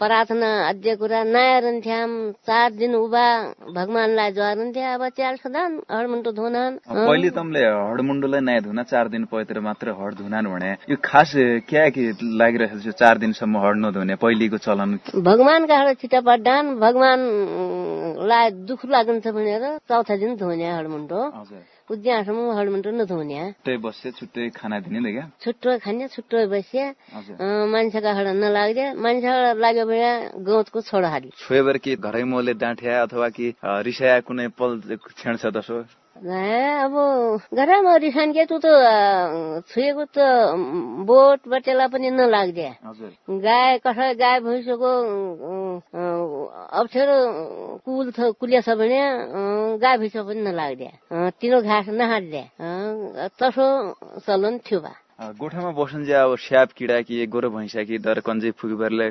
प्रार्थना 0.00 0.48
अध्य 0.68 0.94
कुरा 0.96 1.22
नयाँ 1.24 1.60
चार 2.48 2.70
दिन 2.80 2.94
उभा 2.94 3.26
भगवानलाई 3.78 4.32
ज्वारुन्थ्यो 4.32 4.92
अब 4.94 5.02
च्याल 5.16 5.36
सदान 5.44 5.76
हडमुन्टो 5.92 6.32
धुनान 6.40 6.78
पहिले 6.88 7.30
तमले 7.36 7.64
हडमुन्डोलाई 7.68 8.40
नयाँ 8.48 8.62
धुना 8.68 8.82
चार 8.92 9.08
दिन 9.12 9.24
पयतिर 9.32 9.60
मात्र 9.68 9.96
हड 10.00 10.14
धुनान 10.22 10.46
भने 10.54 10.72
यो 10.90 10.96
खास 11.04 11.32
क्या 11.68 11.88
के 11.92 12.10
लागिरहेको 12.40 12.80
छ 12.80 12.96
चार 12.96 13.18
दिनसम्म 13.20 13.64
हड 13.66 13.76
नधुने 13.84 14.14
पहिलेको 14.24 14.58
चलन 14.64 14.98
भगवानका 15.28 15.80
हड 15.82 16.00
छिटा 16.00 16.20
पड्डान 16.32 16.74
भगवानलाई 16.80 18.50
दुःख 18.72 18.84
लाग्छ 18.96 19.26
भनेर 19.28 19.70
चौथा 19.88 20.16
दिन 20.16 20.36
धुने 20.40 20.70
हडमुन्टो 20.72 21.22
उद्यानसम्म 21.90 22.56
हडमुन्टो 22.56 22.90
नधुने 22.96 23.40
छुट्टै 23.60 23.76
बस्यो 23.84 24.10
छुट्टै 24.18 24.44
खाना 24.56 24.78
दिने 24.88 25.10
क्या? 25.12 25.24
छुट्टो 25.44 25.70
खाने 25.84 26.08
छुट्टो 26.16 26.38
बस्यो। 26.48 26.84
मान्छेका 27.72 28.10
हड 28.16 28.28
नलाग्यो। 28.40 28.86
मान्छे 29.04 29.30
लाग्यो 29.60 29.84
भने 29.84 30.10
गौतको 30.48 30.80
छोडो 30.88 31.08
हाल्यो 31.12 31.36
छोएर 31.44 31.76
कि 31.84 31.92
घरै 32.00 32.24
मोले 32.24 32.54
डाँठ्या 32.56 33.02
अथवा 33.04 33.28
कि 33.36 33.46
रिसाया 33.84 34.20
कुनै 34.24 34.48
पल 34.56 34.80
क्षण 34.96 35.36
छ 35.36 35.52
अब 36.14 36.94
घरमा 37.58 37.96
रिसान 38.06 38.32
के 38.38 38.44
त 38.46 38.62
छुएको 39.66 40.04
त 40.14 40.18
बोट 41.10 41.40
बटेला 41.50 41.86
पनि 41.90 42.10
नलाग्दे 42.14 42.68
गाई 43.42 43.78
कसै 43.82 44.14
गाई 44.22 44.38
भैँसोको 44.46 44.90
अप्ठ्यारो 46.70 47.18
कुल 47.82 48.06
कुलिया 48.38 48.60
छ 48.62 48.78
भने 48.78 49.00
गाई 49.82 49.96
भैँसो 49.98 50.22
पनि 50.22 50.40
नलाग्दे 50.46 50.90
तिनो 51.42 51.60
घाँस 51.66 51.88
नहाट्दे 51.98 52.42
तसो 53.42 53.66
चलन 54.22 54.58
थियो 54.62 54.80
बा 54.86 54.94
गोठामा 55.14 55.70
बस्नु 55.78 56.04
चाहिँ 56.10 56.26
अब 56.26 56.34
स्याप 56.42 56.68
किडा 56.74 57.00
कि 57.06 57.26
गोरो 57.30 57.48
भैँसा 57.54 57.82
कि 57.86 57.98
डर 58.02 58.18
कन्जै 58.26 58.50
फुकीबारले 58.58 59.08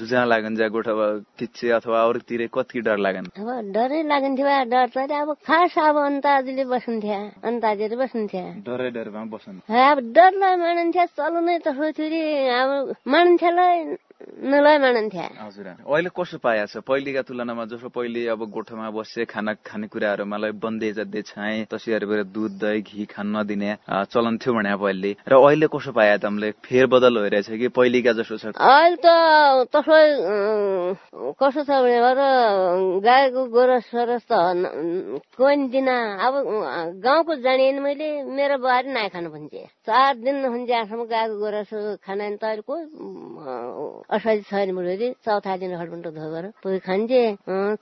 जुजा 0.00 0.24
लागन 0.24 0.56
जा 0.56 0.68
गोठा 0.72 0.92
किच्चे 1.38 1.68
अथवा 1.76 1.98
अरूतिर 2.08 2.48
कति 2.48 2.80
डर 2.80 2.96
लागन? 2.96 3.24
अब 3.36 3.48
डरै 3.76 4.00
लागन्थ्यो 4.08 4.48
डर 4.72 4.88
चाहिँ 4.96 5.12
अब 5.12 5.28
खास 5.44 5.76
अब 5.76 5.96
अन्ताजीले 6.08 6.64
बस्नुहुन्थ्यो 6.72 7.20
अन्ताजीले 7.44 7.96
बस्नुहुन्थ्यो 8.00 8.44
डरै 8.64 8.90
डरमा 8.96 9.24
बस्नु। 9.28 9.60
अब 9.68 9.96
डरलाई 10.16 10.56
मानिन्थ्यो 10.56 11.06
चल्नु 11.20 11.40
नै 11.44 11.58
तसो 11.68 11.84
थियो 12.00 12.48
अब 12.48 12.96
मानिन्थ्योलाई 13.12 13.76
हजुर 14.22 15.66
अहिले 15.68 16.10
कसो 16.14 16.38
पाएको 16.38 16.66
छ? 16.66 16.76
पहिलेका 16.82 17.22
तुलनामा 17.22 17.64
जसो 17.72 17.88
पहिले 17.88 18.26
अब 18.34 18.40
गोठमा 18.50 18.90
बसे 18.90 19.24
खाना 19.24 19.52
खानेकुराहरू 19.66 20.24
मलाई 20.24 20.52
बन्दे 20.62 20.90
जद्दे 20.98 21.22
छाए 21.22 21.66
तसैहरू 21.70 22.22
दुध 22.30 22.52
दही 22.62 22.80
घी 22.82 23.04
खान 23.10 23.26
नदिने 23.36 23.70
चलन 24.12 24.38
थियो 24.38 24.52
भने 24.54 24.74
पहिले। 24.76 25.10
र 25.26 25.32
अहिले 25.34 25.66
कसो 25.74 25.92
पाए 25.92 26.18
तमले 26.22 26.50
फेरबदल 26.62 27.14
भइरहेछ 27.22 27.48
कि 27.60 27.68
पहिलेका 27.74 28.12
जसो 28.18 28.36
छ? 28.38 28.44
अहिले 28.54 28.96
त 29.02 29.06
तसो 29.74 29.96
कसो 31.38 31.60
छ 31.62 31.70
भने 31.82 32.00
गाईको 33.02 33.40
गोरस 33.54 33.84
सरस 33.90 34.22
त 34.30 34.32
कोही 35.38 35.56
दिन 35.74 35.88
अब 35.88 36.34
गाउँको 37.02 37.32
जाने 37.42 37.72
मैले 37.80 38.08
मेरो 38.30 38.56
बुहारी 38.58 38.88
नाइ 38.92 39.08
खानु 39.10 39.30
भन्छ। 39.30 39.54
चार 39.86 40.14
दिन 40.22 40.44
हुन्छ 40.44 40.70
आसम्म 40.70 41.02
गाईको 41.10 41.34
गोरस 41.38 41.70
खाना 42.06 42.30
त 42.42 42.44
असाइज 44.12 44.40
छैन 44.50 44.70
मुली 44.76 45.10
चौथा 45.24 45.56
दिन 45.56 45.72
हडमुन्टो 45.80 46.10
धोगर 46.12 46.44
पुगे 46.62 46.78
खान्छे 46.86 47.22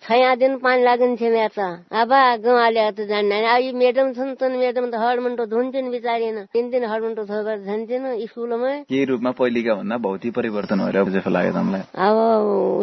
छया 0.07 0.35
दिन 0.43 0.57
पानी 0.63 0.83
लाग्छ 0.85 1.23
मेरो 1.23 1.49
त 1.57 1.61
अब 1.91 2.13
गाउँले 2.45 2.85
त 2.97 3.07
जान्ने 3.11 3.39
अब 3.51 3.75
मेडम 3.83 4.13
छन् 4.15 4.35
त 4.39 4.51
मेडम 4.55 4.87
त 4.91 4.95
हडमुन्टो 5.03 5.45
धुन्छन् 5.53 5.91
बिचारिन। 5.91 6.39
तिन 6.55 6.71
दिन 6.71 6.85
हडमुन्टो 6.91 7.25
धोगर 7.31 7.57
जान्छन् 7.67 8.07
स्कुलमा। 8.31 8.71
के 8.91 9.05
रूपमा 9.11 9.31
पहिलेका 9.41 9.75
भन्दा 9.75 9.97
भौतिक 10.07 10.35
परिवर्तन 10.35 10.79
भएर 10.85 10.97
जस्तो 11.17 11.31
लाग्यो 11.31 11.53
तपाईँलाई? 11.53 11.83
अब 12.07 12.17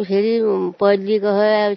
फेरि 0.08 0.34
पहिलेको 0.80 1.32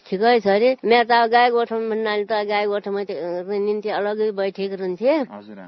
ठिकै 0.09 0.39
छ 0.43 0.47
अरे। 0.55 0.69
मेरो 0.83 1.05
त 1.07 1.11
अब 1.11 1.29
गाई 1.31 1.49
गोठमा 1.55 1.79
भन्नाले 1.91 2.25
त 2.25 2.33
गाई 2.51 2.65
गोठमा 2.73 3.01
निम्ति 3.07 3.89
अलगै 3.99 4.31
बैठेको 4.39 4.75
रहन्थे 4.81 5.11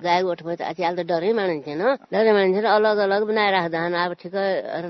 गाई 0.03 0.21
गोठमा 0.27 0.51
त 0.59 0.61
अहिले 0.67 1.03
त 1.03 1.07
डरै 1.07 1.31
मानिन्थेन 1.39 1.81
डरै 2.11 2.31
मानिन्थेन 2.37 2.65
अलग 2.77 2.97
अलग 3.07 3.21
बनाएर 3.29 3.53
राख्दा 3.53 3.79
अब 4.03 4.11
ठिकै 4.21 4.47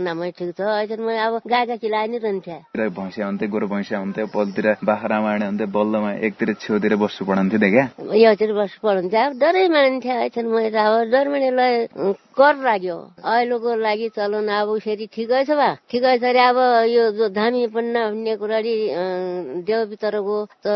नामै 0.07 0.31
ठिक 0.37 0.49
छ। 0.57 0.92
अहिले 0.93 1.05
म 1.05 1.17
अब 1.25 1.41
गाईका 1.49 1.75
किलाइ 1.81 2.07
नै 2.07 2.17
रहन्थ्यो 2.21 2.89
भैँसिया 2.93 3.25
हुन्थ्यो 3.27 3.49
गोरु 3.49 3.67
भैँसिया 3.73 3.99
हुन्थ्यो 3.99 4.25
पलतिर 4.33 4.67
बाख्रा 4.85 5.17
मार्ने 5.25 5.45
हुन्थ्यो 5.45 5.67
बल्लमा 5.73 6.11
एकतिर 6.27 6.53
छेउतिर 6.61 6.95
बस्नु 7.01 7.27
पढन्थ्यो 7.29 7.59
क्या 7.73 7.85
योतिर 8.23 8.51
बस्नु 8.53 8.79
पढन्थ्यो 8.85 9.21
अब 9.25 9.33
डरै 9.41 9.65
मानिन्थ्यो। 9.73 10.13
अहिले 10.13 10.49
म 10.53 10.57
अब 10.69 11.09
डर 11.13 11.25
मानेलाई 11.33 11.73
कर 12.37 12.55
लाग्यो 12.65 12.97
अहिलेको 13.23 13.75
लागि 13.85 14.07
चलन 14.17 14.47
अब 14.59 14.69
फेरि 14.85 15.05
ठिकै 15.15 15.43
छ 15.45 15.57
बा 15.59 15.69
ठिकै 15.91 16.17
छ 16.17 16.23
अरे 16.31 16.41
अब 16.49 16.57
यो 16.89 17.03
जो 17.17 17.29
धामी 17.29 17.67
पन्ना 17.73 18.01
भन्ने 18.09 18.33
कुरा 18.41 18.59
देव 19.67 19.79
भित्रको 19.91 20.37
त 20.65 20.67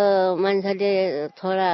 मान्छेले 0.43 0.91
थोडा 1.39 1.70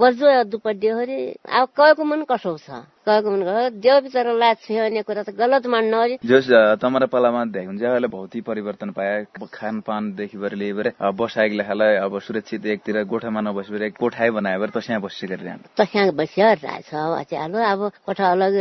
पजो 0.00 0.26
दुपड्यो 0.52 0.96
अरे। 1.04 1.18
अब 1.48 1.68
कहीको 1.76 2.02
मन 2.04 2.24
कसो 2.30 2.56
छ? 2.64 2.70
भन्ने 3.10 5.02
कुरा 5.02 5.22
त 5.22 5.30
गलत 5.34 5.66
मान्नु 5.66 5.96
अरे। 6.04 6.16
जस 6.30 6.48
तमरा 6.82 7.06
पालामा 7.12 7.42
हुन्छ 7.68 7.82
अहिले 7.82 8.08
भौतिक 8.08 8.44
परिवर्तन 8.44 8.90
पाए 8.98 9.24
खानपानदेखि 9.52 10.36
लिएर 10.38 10.54
लिएर 10.54 10.92
बसाएको 11.20 11.54
लेखालाई 11.60 11.94
अब 12.06 12.18
सुरक्षित 12.26 12.66
एकतिर 12.66 13.02
गोठामा 13.10 13.40
नबसेर 13.40 13.82
एक 13.82 13.94
बनायो 14.00 14.58
भने 14.60 14.70
तस्या 14.76 14.98
बसी 15.04 15.26
गरिरहनु 15.26 15.74
तस्या 15.80 16.10
बसिया 16.20 16.52
रहेछ 16.64 16.94
अब 17.34 17.80
कोठा 18.06 18.30
अलग 18.30 18.54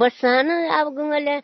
बस्छन्। 0.00 0.50
अब 0.78 0.86
गुङ्गले 0.96 1.34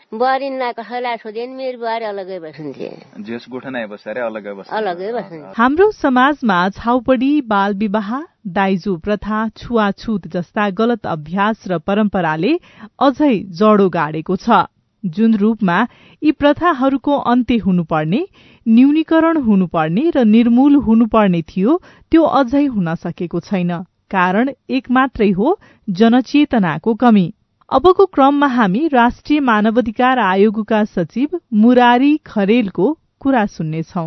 मेरो 1.53 1.79
बुहारी 1.79 2.05
अलगै 2.05 2.39
बस्न्थे 2.39 2.89
जेस 3.21 3.47
अलगै 3.49 4.55
बस्छ 4.55 4.73
अलगै 4.73 5.13
बस्छ 5.13 5.55
हाम्रो 5.59 5.91
समाजमा 5.93 6.59
छाउपडी 6.79 7.33
बाल 7.53 7.75
विवाह 7.77 8.11
दाइजो 8.59 8.97
प्रथा 8.99 9.39
छुवाछुत 9.57 10.29
जस्ता 10.29 10.69
गलत 10.79 11.07
अभ्यास 11.07 11.65
र 11.69 11.79
परम्पराले 11.87 12.53
अझै 13.01 13.35
जडो 13.61 13.89
गाडेको 13.89 14.37
छ। 14.37 14.63
जुन 15.05 15.35
रूपमा 15.35 15.77
यी 16.23 16.33
प्रथाहरूको 16.33 17.15
अन्त्य 17.31 17.57
हुनुपर्ने 17.59 18.21
न्यूनीकरण 18.67 19.37
हुनुपर्ने 19.43 20.05
र 20.17 20.25
निर्मूल 20.25 20.75
हुनुपर्ने 20.87 21.41
थियो 21.43 21.79
त्यो 22.11 22.23
अझै 22.41 22.65
हुन 22.67 22.95
सकेको 22.97 23.41
छैन। 23.41 23.73
कारण 24.11 24.51
एक 24.71 24.91
मात्रै 24.91 25.31
हो 25.33 25.59
जनचेतनाको 25.89 26.95
कमी। 26.95 27.27
अबको 27.73 28.05
क्रममा 28.15 28.47
हामी 28.53 28.81
राष्ट्रिय 28.93 29.41
मानवाधिकार 29.41 30.19
आयोगका 30.21 30.83
सचिव 30.87 31.39
मुरारी 31.57 32.11
खरेलको 32.27 32.89
कुरा 33.21 33.45
सुन्नेछौ। 33.49 34.03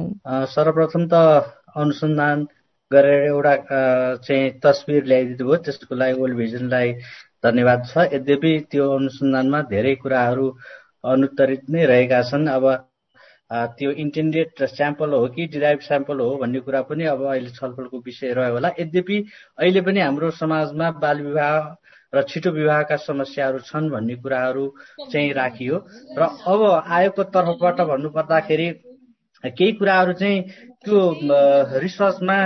सर्वप्रथम 0.53 1.05
त 1.13 1.21
अनुसन्धान 1.83 2.43
गरेर 2.91 3.23
एउटा 3.25 3.53
चाहिँ 4.21 4.51
तस्विर 4.61 5.05
ल्याइदिनु 5.05 5.47
भयो 5.47 5.57
त्यसको 5.65 5.95
लागि 5.97 6.19
वर्ल्ड 6.21 6.37
भिजनलाई 6.37 6.91
धन्यवाद 7.41 7.81
छ। 7.89 8.05
यद्यपि 8.13 8.51
त्यो 8.71 8.89
अनुसन्धानमा 8.97 9.61
धेरै 9.73 9.95
कुराहरू 10.03 10.45
अनुत्तरित 11.13 11.63
नै 11.69 11.85
रहेका 11.89 12.21
छन्। 12.29 12.45
अब 12.47 12.65
त्यो 13.49 13.91
इन्टेन्डेड 14.05 14.65
स्याम्पल 14.75 15.09
हो 15.13 15.25
कि 15.33 15.47
डिराइभ 15.57 15.79
स्याम्पल 15.87 16.19
हो 16.19 16.29
भन्ने 16.37 16.59
कुरा 16.69 16.81
पनि 16.85 17.09
अब 17.15 17.25
अहिले 17.33 17.49
छलफलको 17.57 17.97
विषय 18.05 18.33
रह्यो 18.37 18.53
होला। 18.53 18.71
यद्यपि 18.79 19.17
अहिले 19.57 19.81
पनि 19.89 19.99
हाम्रो 20.05 20.31
समाजमा 20.37 20.91
बाल 21.01 21.21
विवाह 21.21 21.57
र 22.13 22.21
छिटो 22.29 22.49
विवाहका 22.51 22.95
समस्याहरू 23.05 23.59
छन् 23.69 23.89
भन्ने 23.89 24.15
कुराहरू 24.23 24.65
चाहिँ 25.11 25.33
राखियो। 25.33 25.77
र 26.17 26.21
अब 26.45 26.61
आयोगको 26.87 27.23
तर्फबाट 27.33 27.81
भन्नुपर्दाखेरि 27.91 28.69
केही 29.43 29.71
कुराहरू 29.79 30.13
चाहिँ 30.13 30.41
त्यो 30.85 30.99
रिसर्चमा 31.81 32.37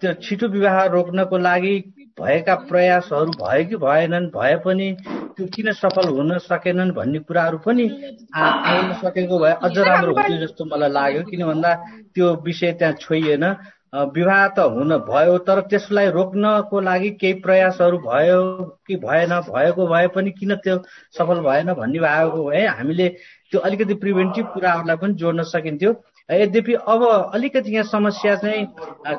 त्यो 0.00 0.12
छिटो 0.22 0.46
विवाह 0.48 0.84
रोक्नको 0.94 1.38
लागि 1.38 1.74
भएका 2.18 2.54
प्रयासहरू 2.70 3.30
भयो 3.36 3.64
कि 3.68 3.76
भएनन् 3.76 4.26
भए 4.32 4.54
पनि 4.64 4.88
त्यो 5.36 5.46
किन 5.54 5.72
सफल 5.76 6.08
हुन 6.08 6.38
सकेनन् 6.40 6.90
भन्ने 6.96 7.18
कुराहरू 7.28 7.58
पनि 7.60 7.84
आउन 8.32 8.92
सकेको 9.04 9.38
भए 9.38 9.52
अझ 9.62 9.76
राम्रो 9.78 10.12
हुन्थ्यो 10.16 10.38
जस्तो 10.46 10.64
मलाई 10.64 10.90
लाग्यो। 10.90 11.22
किन 11.30 11.44
भन्दा 11.46 11.74
त्यो 12.14 12.26
विषय 12.44 12.72
त्यहाँ 12.80 12.94
छोइएन। 13.04 13.44
विवाह 13.92 14.46
त 14.48 14.58
हुन 14.72 14.96
भयो 15.08 15.36
तर 15.46 15.60
त्यसलाई 15.70 16.10
रोक्नको 16.10 16.80
लागि 16.80 17.10
केही 17.20 17.32
प्रयासहरू 17.44 17.98
भयो 17.98 18.40
कि 18.86 18.96
भएन? 19.04 19.32
भएको 19.48 19.86
भए 19.86 20.06
पनि 20.16 20.30
किन 20.30 20.54
त्यो 20.64 20.76
सफल 21.18 21.40
भएन 21.46 21.72
भन्ने 21.74 21.98
भएको 22.00 22.44
भए 22.48 22.64
हामीले 22.66 23.08
त्यो 23.52 23.60
अलिकति 23.60 23.94
प्रिभेन्टिभ 24.02 24.46
कुराहरूलाई 24.54 24.96
पनि 24.96 25.14
जोड्न 25.22 25.42
सकिन्थ्यो। 25.54 25.94
यद्यपि 26.28 26.74
अब 26.74 27.02
अलिकति 27.34 27.74
यहाँ 27.74 27.84
समस्या 27.86 28.34
चाहिँ 28.36 28.66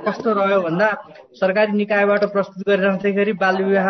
कस्तो 0.05 0.33
रह्यो 0.33 0.61
भन्दा 0.61 0.87
सरकारी 1.39 1.71
निकायबाट 1.77 2.23
प्रस्तुत 2.31 2.67
गरिरहँदाखेरि 2.67 3.33
बाल 3.43 3.63
विवाह 3.63 3.89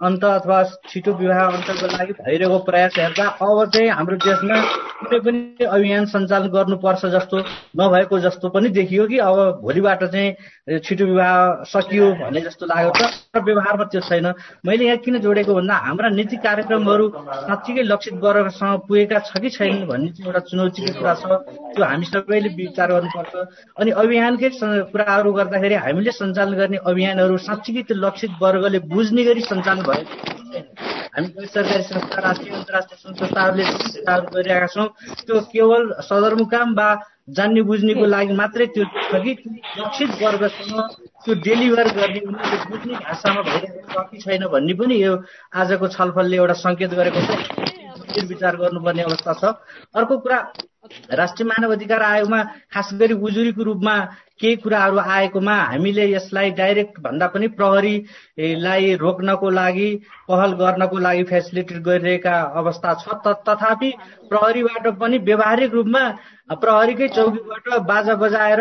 अन्त 0.00 0.24
अथवा 0.24 0.62
छिटो 0.92 1.12
विवाह 1.16 1.38
अन्तको 1.40 1.86
लागि 1.88 2.12
भइरहेको 2.20 2.58
प्रयास 2.68 2.94
हेर्दा 2.98 3.24
अब 3.40 3.70
चाहिँ 3.72 3.88
हाम्रो 3.88 4.16
देशमा 4.20 4.56
कुनै 5.00 5.18
पनि 5.24 5.64
अभियान 5.64 6.04
सञ्चालन 6.12 6.48
गर्नुपर्छ 6.52 7.04
जस्तो 7.16 7.36
नभएको 7.80 8.18
जस्तो 8.20 8.48
पनि 8.52 8.68
देखियो 8.76 9.06
कि 9.08 9.18
अब 9.24 9.64
भोलिबाट 9.64 10.04
चाहिँ 10.04 10.80
छिटो 10.84 11.04
विवाह 11.06 11.64
सकियो 11.72 12.12
भन्ने 12.20 12.40
जस्तो 12.44 12.66
लाग्यो। 12.66 12.92
तर 12.92 13.40
व्यवहारमा 13.40 13.84
त्यो 13.88 14.00
छैन। 14.04 14.26
मैले 14.68 14.84
यहाँ 14.84 14.96
किन 15.00 15.18
जोडेको 15.24 15.54
भन्दा 15.54 15.74
हाम्रा 15.88 16.08
नीति 16.12 16.36
कार्यक्रमहरू 16.44 17.06
साँच्चीकै 17.48 17.82
लक्षित 17.88 18.14
वर्गसँग 18.20 18.80
पुगेका 18.84 19.18
छ 19.24 19.40
कि 19.40 19.48
छैन 19.48 19.86
भन्ने 19.88 20.12
चाहिँ 20.12 20.28
एउटा 20.28 20.40
चुनौतीको 20.52 20.92
कुरा 20.92 21.14
छ। 21.14 21.24
त्यो 21.72 21.84
हामी 21.84 22.04
सबैले 22.04 22.48
विचार 22.52 22.92
गर्नुपर्छ। 22.92 23.32
अनि 23.80 23.90
अभियानकै 23.96 24.50
कुराहरू 24.92 25.32
गर्दाखेरि 25.32 25.74
हामीले 25.80 26.12
सञ्चालन 26.12 26.54
गर्ने 26.60 26.84
अभियानहरू 26.84 27.36
साँच्चीकै 27.48 27.82
त्यो 27.88 27.96
लक्षित 27.96 28.30
वर्गले 28.44 28.78
बुझ्ने 28.92 29.24
गरी 29.24 29.40
सञ्चालन 29.40 29.84
हामी 29.86 31.28
गैर 31.28 31.46
सरकारी 31.46 31.82
संस्था 31.84 32.20
राष्ट्रिय 32.20 32.54
अन्तर्राष्ट्रिय 32.54 32.98
संस्थाहरूले 32.98 33.64
सुविधाहरू 33.66 34.26
गरिरहेका 34.34 34.66
छौँ 34.68 34.86
त्यो 35.20 35.40
केवल 35.48 35.92
सदरमुकाम 36.02 36.74
वा 36.74 36.88
जान्ने 37.30 37.62
बुझ्नेको 37.62 38.06
लागि 38.06 38.34
मात्रै 38.34 38.66
त्यो 38.68 38.84
छ 39.04 39.22
कि 39.22 39.36
लक्षित 39.78 40.10
वर्गसँग 40.22 40.80
त्यो 41.24 41.34
डेलिभर 41.42 41.88
गर्ने 41.94 42.20
उनीहरूले 42.22 42.64
बुझ्ने 42.66 42.94
भाषामा 43.00 43.42
भइरहेको 43.42 43.92
छ 43.94 44.06
कि 44.10 44.18
छैन 44.20 44.46
भन्ने 44.48 44.74
पनि 44.74 45.02
यो 45.02 45.14
आजको 45.56 45.88
छलफलले 45.90 46.36
एउटा 46.36 46.58
सङ्केत 46.60 46.94
गरेको 46.94 47.20
छ 47.22 47.65
विचार 48.24 48.56
गर्नुपर्ने 48.56 49.02
अवस्था 49.02 49.32
छ। 49.32 49.44
अर्को 49.96 50.18
कुरा 50.18 50.38
राष्ट्रिय 51.12 51.46
मानव 51.48 51.72
अधिकार 51.72 52.02
आयोगमा 52.02 52.42
खास 52.74 52.90
गरी 52.94 53.14
उजुरीको 53.18 53.62
रूपमा 53.62 53.96
केही 54.40 54.56
कुराहरू 54.62 54.98
आएकोमा 54.98 55.54
हामीले 55.54 56.04
यसलाई 56.12 56.50
डाइरेक्ट 56.54 57.00
भन्दा 57.02 57.26
पनि 57.34 57.48
प्रहरीलाई 57.58 58.94
रोक्नको 58.94 59.50
लागि 59.50 59.88
पहल 60.28 60.52
गर्नको 60.54 60.98
लागि 60.98 61.24
फेसिलिटेट 61.24 61.82
गरिरहेका 61.82 62.36
अवस्था 62.60 62.94
छ। 62.94 63.04
तथापि 63.26 63.90
प्रहरीबाट 64.30 64.86
पनि 65.00 65.18
व्यावहारिक 65.18 65.72
रूपमा 65.74 66.02
प्रहरीकै 66.50 67.08
चौकीबाट 67.08 67.66
बाजा 67.86 68.14
बजाएर 68.14 68.60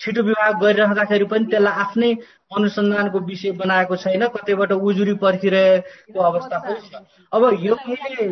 छिटो 0.00 0.22
विभाग 0.22 0.52
गरिरहँदाखेरि 0.60 1.24
पनि 1.32 1.44
त्यसलाई 1.48 1.74
आफ्नै 1.82 2.10
अनुसन्धानको 2.52 3.18
विषय 3.24 3.50
बनाएको 3.56 3.96
छैन 3.96 4.26
कतैबाट 4.36 4.72
उजुरी 4.72 5.14
पर्खिरहेको 5.16 6.20
अवस्था 6.20 6.58
पनि 6.60 6.80
छ। 6.84 7.00
अब 7.32 7.42
यो 7.64 7.74
मैले 7.88 8.24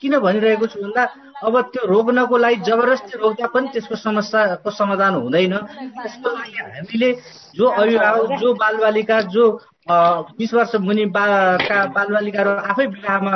किन 0.00 0.18
भनिरहेको 0.18 0.66
छु 0.66 0.80
भन्दा 0.80 1.04
अब 1.44 1.60
त्यो 1.72 1.86
रोक्नको 1.92 2.36
लागि 2.38 2.56
जबरजस्ती 2.64 3.18
रोक्दा 3.20 3.46
पनि 3.52 3.68
त्यसको 3.68 3.96
समस्याको 4.00 4.70
समाधान 4.72 5.14
हुँदैन। 5.14 5.54
त्यसको 6.00 6.28
लागि 6.32 6.56
हामीले 6.56 7.10
जो 7.52 7.64
अभिभावक 7.68 8.30
जो 8.40 8.48
बालबालिका 8.56 9.20
जो 9.28 9.44
बिस 10.40 10.54
वर्ष 10.54 10.74
मुनि 10.88 11.04
का 11.12 11.84
बालबालिकाहरू 11.92 12.50
आफै 12.64 12.86
विवाहमा 12.96 13.32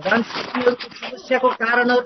जान्छ 0.00 0.30
समस्याको 0.32 1.48
कारणहरू 1.60 2.04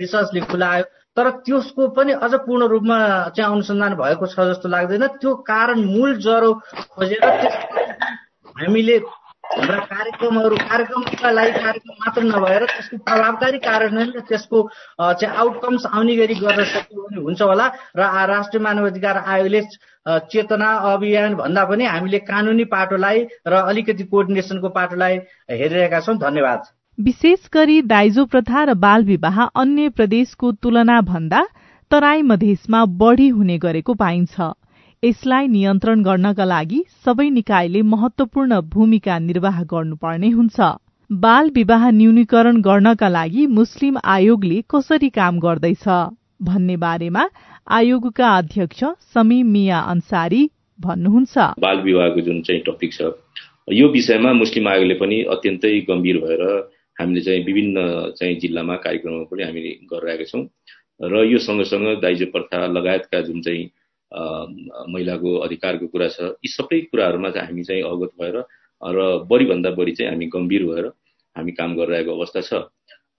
रिसर्चले 0.00 0.40
खुलायो। 0.40 0.84
तर 1.16 1.30
त्यसको 1.44 1.88
पनि 1.96 2.12
अझ 2.24 2.32
पूर्ण 2.46 2.66
रूपमा 2.68 2.98
चाहिँ 3.36 3.52
अनुसन्धान 3.52 3.94
भएको 3.96 4.26
छ 4.26 4.36
जस्तो 4.52 4.68
लाग्दैन। 4.68 5.06
त्यो 5.20 5.34
कारण 5.48 5.78
मूल 5.84 6.16
ज्वरो 6.20 6.52
खोजेर 6.92 7.24
हामीले 8.56 8.96
हाम्रा 9.46 9.78
कार्यक्रमहरू 9.88 10.56
कार्यक्रमका 10.58 11.30
लागि 11.30 11.52
कार्यक्रम 11.64 11.94
मात्र 12.02 12.22
नभएर 12.22 12.64
त्यसको 12.66 12.96
प्रभावकारी 13.06 13.58
कार्यान्वयन 13.66 14.10
र 14.16 14.20
त्यसको 14.28 14.58
चाहिँ 15.00 15.36
आउटकम्स 15.38 15.86
आउने 15.86 16.16
गरी 16.16 16.34
गर्न 16.34 16.64
सक्यो 16.66 17.02
भने 17.02 17.20
हुन्छ 17.22 17.42
होला। 17.42 17.66
र 17.96 18.00
राष्ट्रिय 18.26 18.62
मानव 18.62 18.86
अधिकार 18.86 19.16
आयोगले 19.24 19.60
चेतना 20.30 20.70
अभियान 20.92 21.34
भन्दा 21.34 21.64
पनि 21.64 21.84
हामीले 21.86 22.18
कानुनी 22.26 22.64
पाटोलाई 22.74 23.26
र 23.46 23.54
अलिकति 23.70 24.04
कोअर्डिनेसनको 24.10 24.68
पाटोलाई 24.68 25.14
हेरिरहेका 25.50 26.00
छौँ। 26.00 26.16
धन्यवाद। 26.18 26.60
विशेष 26.98 27.38
गरी 27.52 27.80
दाइजो 27.82 28.24
प्रथा 28.24 28.62
र 28.64 28.74
बाल 28.74 29.02
विवाह 29.04 29.40
अन्य 29.54 29.88
प्रदेशको 29.90 30.50
तुलना 30.62 31.00
भन्दा 31.00 31.40
तराई 31.90 32.22
मधेसमा 32.22 32.84
बढ़ी 33.00 33.26
हुने 33.28 33.56
गरेको 33.58 33.94
पाइन्छ। 33.94 34.46
यसलाई 35.02 35.48
नियन्त्रण 35.48 36.02
गर्नका 36.02 36.44
लागि 36.44 36.82
सबै 37.04 37.28
निकायले 37.30 37.82
महत्वपूर्ण 37.84 38.60
भूमिका 38.72 39.18
निर्वाह 39.18 39.62
गर्नुपर्ने 39.64 40.30
हुन्छ। 40.30 40.60
बाल 41.10 41.50
विवाह 41.54 41.90
न्यूनीकरण 41.90 42.60
गर्नका 42.60 43.08
लागि 43.08 43.46
मुस्लिम 43.58 43.98
आयोगले 44.04 44.62
कसरी 44.70 45.08
काम 45.10 45.38
गर्दैछ? 45.38 45.84
भन्ने 46.42 46.76
बारेमा 46.76 47.28
आयोगका 47.70 48.30
अध्यक्ष 48.36 48.84
समीम 49.14 49.50
मिया 49.52 49.78
अन्सारी 49.92 50.42
भन्नुहुन्छ। 50.78 51.36
बाल 51.60 51.82
विवाहको 51.82 52.20
जुन 52.20 52.40
चाहिँ 52.40 52.62
टपिक 52.66 52.92
छ 52.92 53.12
यो 53.74 53.88
विषयमा 53.90 54.32
मुस्लिम 54.32 54.68
आयोगले 54.68 54.94
पनि 54.94 55.20
अत्यन्तै 55.30 55.74
गम्भीर 55.90 56.18
भएर 56.24 56.42
हामीले 56.98 57.20
चाहिँ 57.20 57.44
विभिन्न 57.44 57.76
चाहिँ 58.18 58.36
जिल्लामा 58.40 58.76
कार्यक्रमहरू 58.84 59.24
पनि 59.30 59.42
हामीले 59.42 59.70
गरिरहेका 59.92 60.24
छौँ। 60.24 60.44
र 61.00 61.24
यो 61.28 61.38
सँगसँगै 61.38 61.94
दाइजो 62.00 62.26
प्रथा 62.32 62.66
लगायतका 62.72 63.20
जुन 63.28 63.40
चाहिँ 63.42 63.64
महिलाको 64.92 65.30
अधिकारको 65.46 65.86
कुरा 65.92 66.08
छ 66.08 66.18
यी 66.40 66.48
सबै 66.48 66.80
कुराहरूमा 66.88 67.30
चाहिँ 67.30 67.48
हामी 67.48 67.62
चाहिँ 67.68 67.82
अवगत 67.82 68.12
भएर 68.20 68.36
र 68.82 68.98
बढीभन्दा 69.28 69.70
बढी 69.76 69.92
चाहिँ 69.92 70.10
हामी 70.12 70.26
गम्भीर 70.32 70.64
भएर 70.64 70.86
हामी 71.36 71.52
काम 71.52 71.76
गरिरहेको 71.76 72.12
अवस्था 72.16 72.40
छ। 72.40 72.52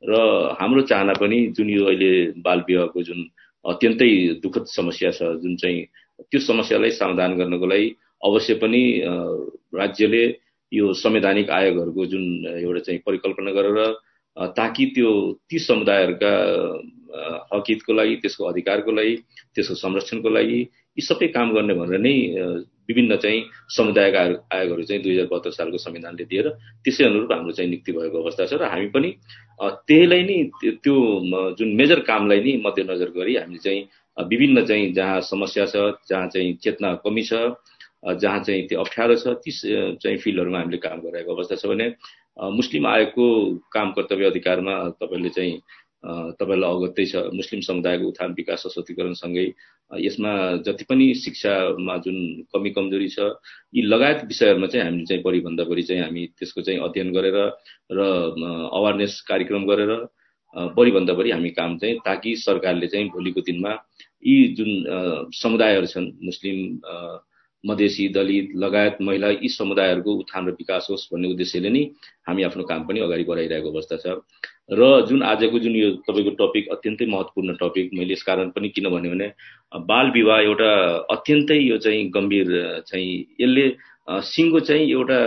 र 0.03 0.13
हाम्रो 0.59 0.81
चाहना 0.89 1.13
पनि 1.21 1.37
जुन 1.57 1.69
यो 1.69 1.85
अहिले 1.85 2.11
बाल 2.41 2.59
विवाहको 2.67 3.01
जुन 3.03 3.19
अत्यन्तै 3.65 4.09
दुःखद 4.41 4.65
समस्या 4.73 5.11
छ 5.11 5.37
जुन 5.41 5.55
चाहिँ 5.61 5.85
त्यो 6.25 6.39
समस्यालाई 6.39 6.91
समाधान 6.97 7.37
गर्नको 7.37 7.65
लागि 7.65 7.87
अवश्य 8.25 8.53
पनि 8.61 8.81
राज्यले 9.75 10.23
यो 10.71 10.93
संवैधानिक 10.95 11.49
आयोगहरूको 11.51 12.05
जुन 12.05 12.23
एउटा 12.57 12.79
चाहिँ 12.79 13.01
परिकल्पना 13.05 13.51
गरेर 13.51 13.79
ताकि 14.55 14.85
त्यो 14.95 15.11
ती 15.49 15.59
समुदायहरूका 15.59 16.33
हकितको 17.53 17.93
लागि 17.93 18.15
त्यसको 18.15 18.45
अधिकारको 18.45 18.91
लागि 18.91 19.15
त्यसको 19.55 19.75
संरक्षणको 19.75 20.29
लागि 20.29 20.59
यी 20.97 21.01
सबै 21.01 21.27
काम 21.27 21.53
गर्ने 21.53 21.73
भनेर 21.73 21.99
नै 21.99 22.15
विभिन्न 22.89 23.15
चाहिँ 23.17 23.43
समुदायका 23.69 24.21
आयोगहरू 24.51 24.83
चाहिँ 24.83 25.01
दुई 25.03 25.13
हजार 25.13 25.27
बहत्तर 25.27 25.51
सालको 25.51 25.77
संविधानले 25.77 26.25
दिएर 26.25 26.49
त्यसै 26.85 27.03
अनुरूप 27.03 27.31
हाम्रो 27.31 27.51
चाहिँ 27.51 27.69
नियुक्ति 27.69 27.91
भएको 27.91 28.21
अवस्था 28.23 28.45
छ 28.45 28.53
र 28.53 28.69
हामी 28.71 28.87
पनि 28.89 29.09
त्यहीलाई 29.87 30.23
नै 30.23 30.37
त्यो 30.83 30.95
जुन 31.53 31.75
मेजर 31.75 31.99
कामलाई 32.07 32.39
नै 32.41 32.53
मध्यनजर 32.61 33.09
गरी 33.11 33.35
हामीले 33.35 33.59
चाहिँ 33.59 33.81
विभिन्न 34.17 34.65
चाहिँ 34.65 34.93
जहाँ 34.93 35.19
समस्या 35.23 35.65
छ 35.65 35.75
जहाँ 36.09 36.27
चाहिँ 36.27 36.53
चेतना 36.63 36.93
कमी 37.03 37.23
छ 37.23 37.41
जहाँ 38.03 38.39
चाहिँ 38.41 38.67
त्यो 38.67 38.79
अप्ठ्यारो 38.79 39.15
छ 39.15 39.27
ती 39.39 39.51
चाहिँ 39.51 40.17
फिल्डहरूमा 40.17 40.59
हामीले 40.59 40.77
काम 40.79 40.99
गरिरहेको 40.99 41.35
अवस्था 41.35 41.55
छ 41.55 41.65
भने 41.67 41.87
मुस्लिम 42.53 42.87
आयोगको 42.87 43.27
काम 43.71 43.91
कर्तव्य 43.91 44.25
अधिकारमा 44.27 44.73
तपाईँले 44.95 45.29
चाहिँ 45.31 45.59
तपाईँलाई 46.37 46.69
अवगतै 46.69 47.05
छ 47.05 47.15
मुस्लिम 47.33 47.61
समुदायको 47.61 48.07
उत्थान 48.07 48.33
विकास 48.33 48.63
सशक्तिकरणसँगै 48.63 49.45
यसमा 49.91 50.31
जति 50.61 50.83
पनि 50.83 51.13
शिक्षामा 51.15 51.97
जुन 51.99 52.17
कमी 52.53 52.69
कमजोरी 52.71 53.07
छ 53.09 53.19
यी 53.73 53.81
लगायत 53.83 54.23
विषयहरूमा 54.27 54.67
चाहिँ 54.67 54.85
हामीले 54.85 55.05
चाहिँ 55.05 55.23
बढीभन्दा 55.23 55.63
बढी 55.63 55.83
चाहिँ 55.83 56.01
हामी 56.03 56.25
त्यसको 56.37 56.61
चाहिँ 56.61 56.79
अध्ययन 56.79 57.11
गरेर 57.13 57.37
र 57.91 57.99
अवेरनेस 58.71 59.21
कार्यक्रम 59.27 59.65
गरेर 59.65 59.91
बढीभन्दा 60.73 61.13
बढी 61.13 61.31
हामी 61.31 61.49
काम 61.51 61.77
चाहिँ 61.77 61.97
ताकि 62.05 62.35
सरकारले 62.37 62.87
चाहिँ 62.87 63.07
भोलिको 63.09 63.41
दिनमा 63.41 63.73
यी 64.23 64.35
जुन 64.53 64.71
समुदायहरू 65.33 65.87
छन् 65.87 66.11
मुस्लिम 66.23 66.57
मधेसी 67.63 68.07
दलित 68.09 68.51
लगायत 68.55 68.97
महिला 69.01 69.29
यी 69.29 69.49
समुदायहरूको 69.49 70.11
उत्थान 70.13 70.47
र 70.47 70.51
विकास 70.51 70.87
होस् 70.89 71.07
भन्ने 71.13 71.27
उद्देश्यले 71.31 71.69
नै 71.69 71.83
हामी 72.27 72.43
आफ्नो 72.43 72.63
काम 72.63 72.85
पनि 72.87 72.99
अगाडि 72.99 73.23
बढाइरहेको 73.23 73.71
अवस्था 73.71 73.97
छ। 73.97 74.05
र 74.71 74.81
जुन 75.07 75.23
आजको 75.23 75.59
जुन 75.59 75.75
यो 75.75 75.89
तपाईँको 76.05 76.31
टपिक 76.37 76.69
अत्यन्तै 76.69 77.05
महत्त्वपूर्ण 77.05 77.55
टपिक 77.57 77.93
मैले 77.93 78.13
यस 78.13 78.23
कारण 78.23 78.49
पनि 78.51 78.69
किन 78.69 78.89
भन्यो 78.89 79.11
भने 79.11 79.27
बाल 79.87 80.11
विवाह 80.11 80.39
एउटा 80.41 80.71
अत्यन्तै 81.09 81.59
यो 81.59 81.77
चाहिँ 81.77 82.09
गम्भीर 82.11 82.47
चाहिँ 82.87 83.13
यसले 83.41 83.65
सिङ्गो 84.27 84.59
चाहिँ 84.59 84.91
एउटा 84.91 85.19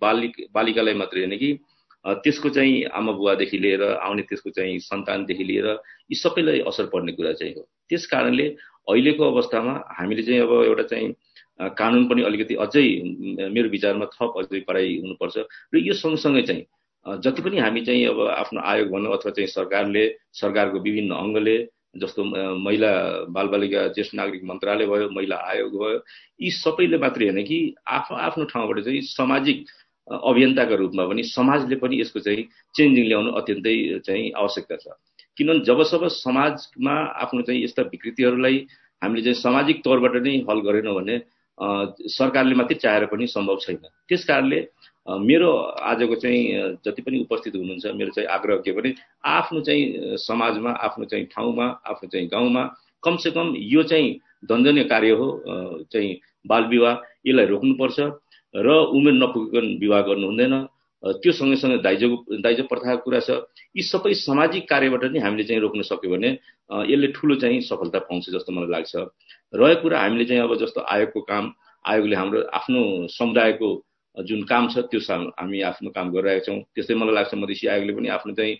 बालिक 0.00 0.32
बालिकालाई 0.54 0.94
मात्रै 0.94 1.20
होइन 1.20 1.36
कि 1.38 1.50
त्यसको 2.04 2.48
चाहिँ 2.50 2.84
आमा 2.92 3.12
बुवादेखि 3.12 3.58
लिएर 3.58 3.82
आउने 3.82 4.22
त्यसको 4.28 4.50
चाहिँ 4.50 4.78
सन्तानदेखि 4.80 5.44
लिएर 5.44 5.66
यी 6.10 6.16
सबैलाई 6.16 6.60
असर 6.68 6.86
पर्ने 6.92 7.12
कुरा 7.12 7.32
चाहिँ 7.32 7.54
हो। 7.54 7.62
त्यस 7.88 8.06
कारणले 8.06 8.46
अहिलेको 8.88 9.22
अवस्थामा 9.24 9.72
हामीले 9.98 10.22
चाहिँ 10.22 10.40
अब 10.40 10.52
एउटा 10.64 10.82
चाहिँ 10.92 11.08
कानुन 11.60 12.08
पनि 12.08 12.22
अलिकति 12.22 12.54
अझै 12.64 12.86
मेरो 13.50 13.68
विचारमा 13.68 14.06
थप 14.14 14.32
अझै 14.38 14.60
पढाइ 14.68 14.96
हुनुपर्छ। 15.00 15.36
र 15.74 15.78
यो 15.78 15.94
सँगसँगै 15.94 16.42
चाहिँ 16.42 16.64
जति 17.22 17.42
पनि 17.42 17.58
हामी 17.58 17.80
चाहिँ 17.84 18.04
अब 18.06 18.20
आफ्नो 18.28 18.60
आयोग 18.64 18.88
भनौँ 18.90 19.12
अथवा 19.12 19.30
चाहिँ 19.30 19.48
सरकारले 19.48 20.04
सरकारको 20.32 20.78
विभिन्न 20.80 21.14
अङ्गले 21.14 21.56
जस्तो 21.96 22.24
महिला 22.58 22.90
बालबालिका 23.30 23.86
ज्येष्ठ 23.94 24.14
नागरिक 24.14 24.42
मन्त्रालय 24.44 24.86
भयो 24.86 25.08
महिला 25.14 25.36
आयोग 25.36 25.72
भयो 25.78 25.98
यी 26.40 26.50
सबैले 26.50 26.98
मात्रै 26.98 27.28
होइन 27.28 27.44
कि 27.44 27.58
आफ्नो 27.86 28.16
आफ्नो 28.18 28.44
ठाउँबाट 28.50 28.80
चाहिँ 28.84 29.00
सामाजिक 29.14 29.58
अभियन्ताको 30.08 30.76
रूपमा 30.76 31.04
पनि 31.06 31.22
समाजले 31.22 31.76
पनि 31.76 32.00
यसको 32.00 32.20
चाहिँ 32.20 32.42
चेन्जिङ 32.74 33.04
ल्याउनु 33.06 33.30
अत्यन्तै 33.38 33.76
चाहिँ 34.06 34.32
आवश्यकता 34.32 34.76
छ। 34.76 34.86
किनभने 35.38 35.64
जबसम्म 35.64 36.08
समाजमा 36.08 36.94
आफ्नो 37.22 37.42
चाहिँ 37.42 37.62
यस्ता 37.64 37.82
विकृतिहरूलाई 37.92 38.56
हामीले 39.02 39.22
चाहिँ 39.22 39.38
सामाजिक 39.38 39.84
तौरबाट 39.84 40.14
नै 40.24 40.34
हल 40.50 40.60
गरेनौँ 40.66 40.94
भने 40.94 41.16
सरकारले 41.58 42.54
मात्रै 42.54 42.76
चाहेर 42.82 43.04
पनि 43.06 43.26
सम्भव 43.26 43.56
छैन। 43.62 43.76
त्यस 44.08 44.24
कारणले 44.24 44.58
मेरो 45.06 45.50
आजको 45.84 46.14
चाहिँ 46.14 46.40
जति 46.84 47.02
पनि 47.02 47.20
उपस्थित 47.22 47.54
हुनुहुन्छ 47.56 47.86
मेरो 47.94 48.10
चाहिँ 48.10 48.28
आग्रह 48.28 48.56
के 48.64 48.72
भने 48.72 48.94
आफ्नो 49.22 49.60
चाहिँ 49.60 50.16
समाजमा 50.18 50.70
आफ्नो 50.70 51.04
चाहिँ 51.04 51.26
ठाउँमा 51.34 51.66
आफ्नो 51.86 52.08
चाहिँ 52.08 52.28
गाउँमा 52.28 52.62
कमसेकम 53.02 53.54
यो 53.56 53.82
चाहिँ 53.82 54.18
दण्डनीय 54.48 54.84
कार्य 54.84 55.10
हो 55.20 55.28
चाहिँ 55.92 56.20
बाल 56.46 56.64
विवाह 56.68 56.94
यसलाई 57.26 57.46
रोक्नुपर्छ 57.46 57.98
र 58.54 58.68
उमेर 58.96 59.14
नपुगिकन 59.14 59.66
विवाह 59.80 60.00
गर्नु 60.08 60.26
हुँदैन। 60.26 60.54
त्यो 61.04 61.32
सँगै 61.32 61.78
दाइजोको 61.84 62.36
दाइजो 62.40 62.62
प्रथाको 62.64 63.02
कुरा 63.04 63.20
छ 63.20 63.30
यी 63.76 63.82
सबै 63.84 64.12
सामाजिक 64.16 64.68
कार्यबाट 64.68 65.04
नै 65.12 65.20
हामीले 65.20 65.44
चाहिँ 65.44 65.60
रोक्न 65.60 65.82
सक्यो 65.84 66.10
भने 66.10 66.30
यसले 66.90 67.08
ठुलो 67.16 67.34
चाहिँ 67.42 67.60
सफलता 67.60 67.98
पाउँछ 68.08 68.30
जस्तो 68.32 68.52
मलाई 68.52 68.70
लाग्छ। 68.72 68.92
रहेको 69.52 69.82
कुरा 69.82 70.00
हामीले 70.00 70.24
चाहिँ 70.24 70.42
अब 70.42 70.56
जस्तो 70.64 70.80
आयोगको 70.80 71.20
काम 71.28 71.44
आयोगले 71.84 72.16
हाम्रो 72.16 72.40
आफ्नो 72.58 72.80
समुदायको 73.12 73.68
जुन 74.16 74.42
काम 74.48 74.68
छ 74.72 74.88
त्यो 74.88 75.00
हामी 75.36 75.60
आफ्नो 75.68 75.90
काम 75.92 76.06
गरिरहेका 76.14 76.44
छौँ। 76.46 76.58
त्यस्तै 76.72 76.94
मलाई 76.96 77.14
लाग्छ 77.14 77.34
मधेसी 77.34 77.66
आयोगले 77.68 77.92
पनि 78.00 78.08
आफ्नो 78.16 78.32
चाहिँ 78.38 78.54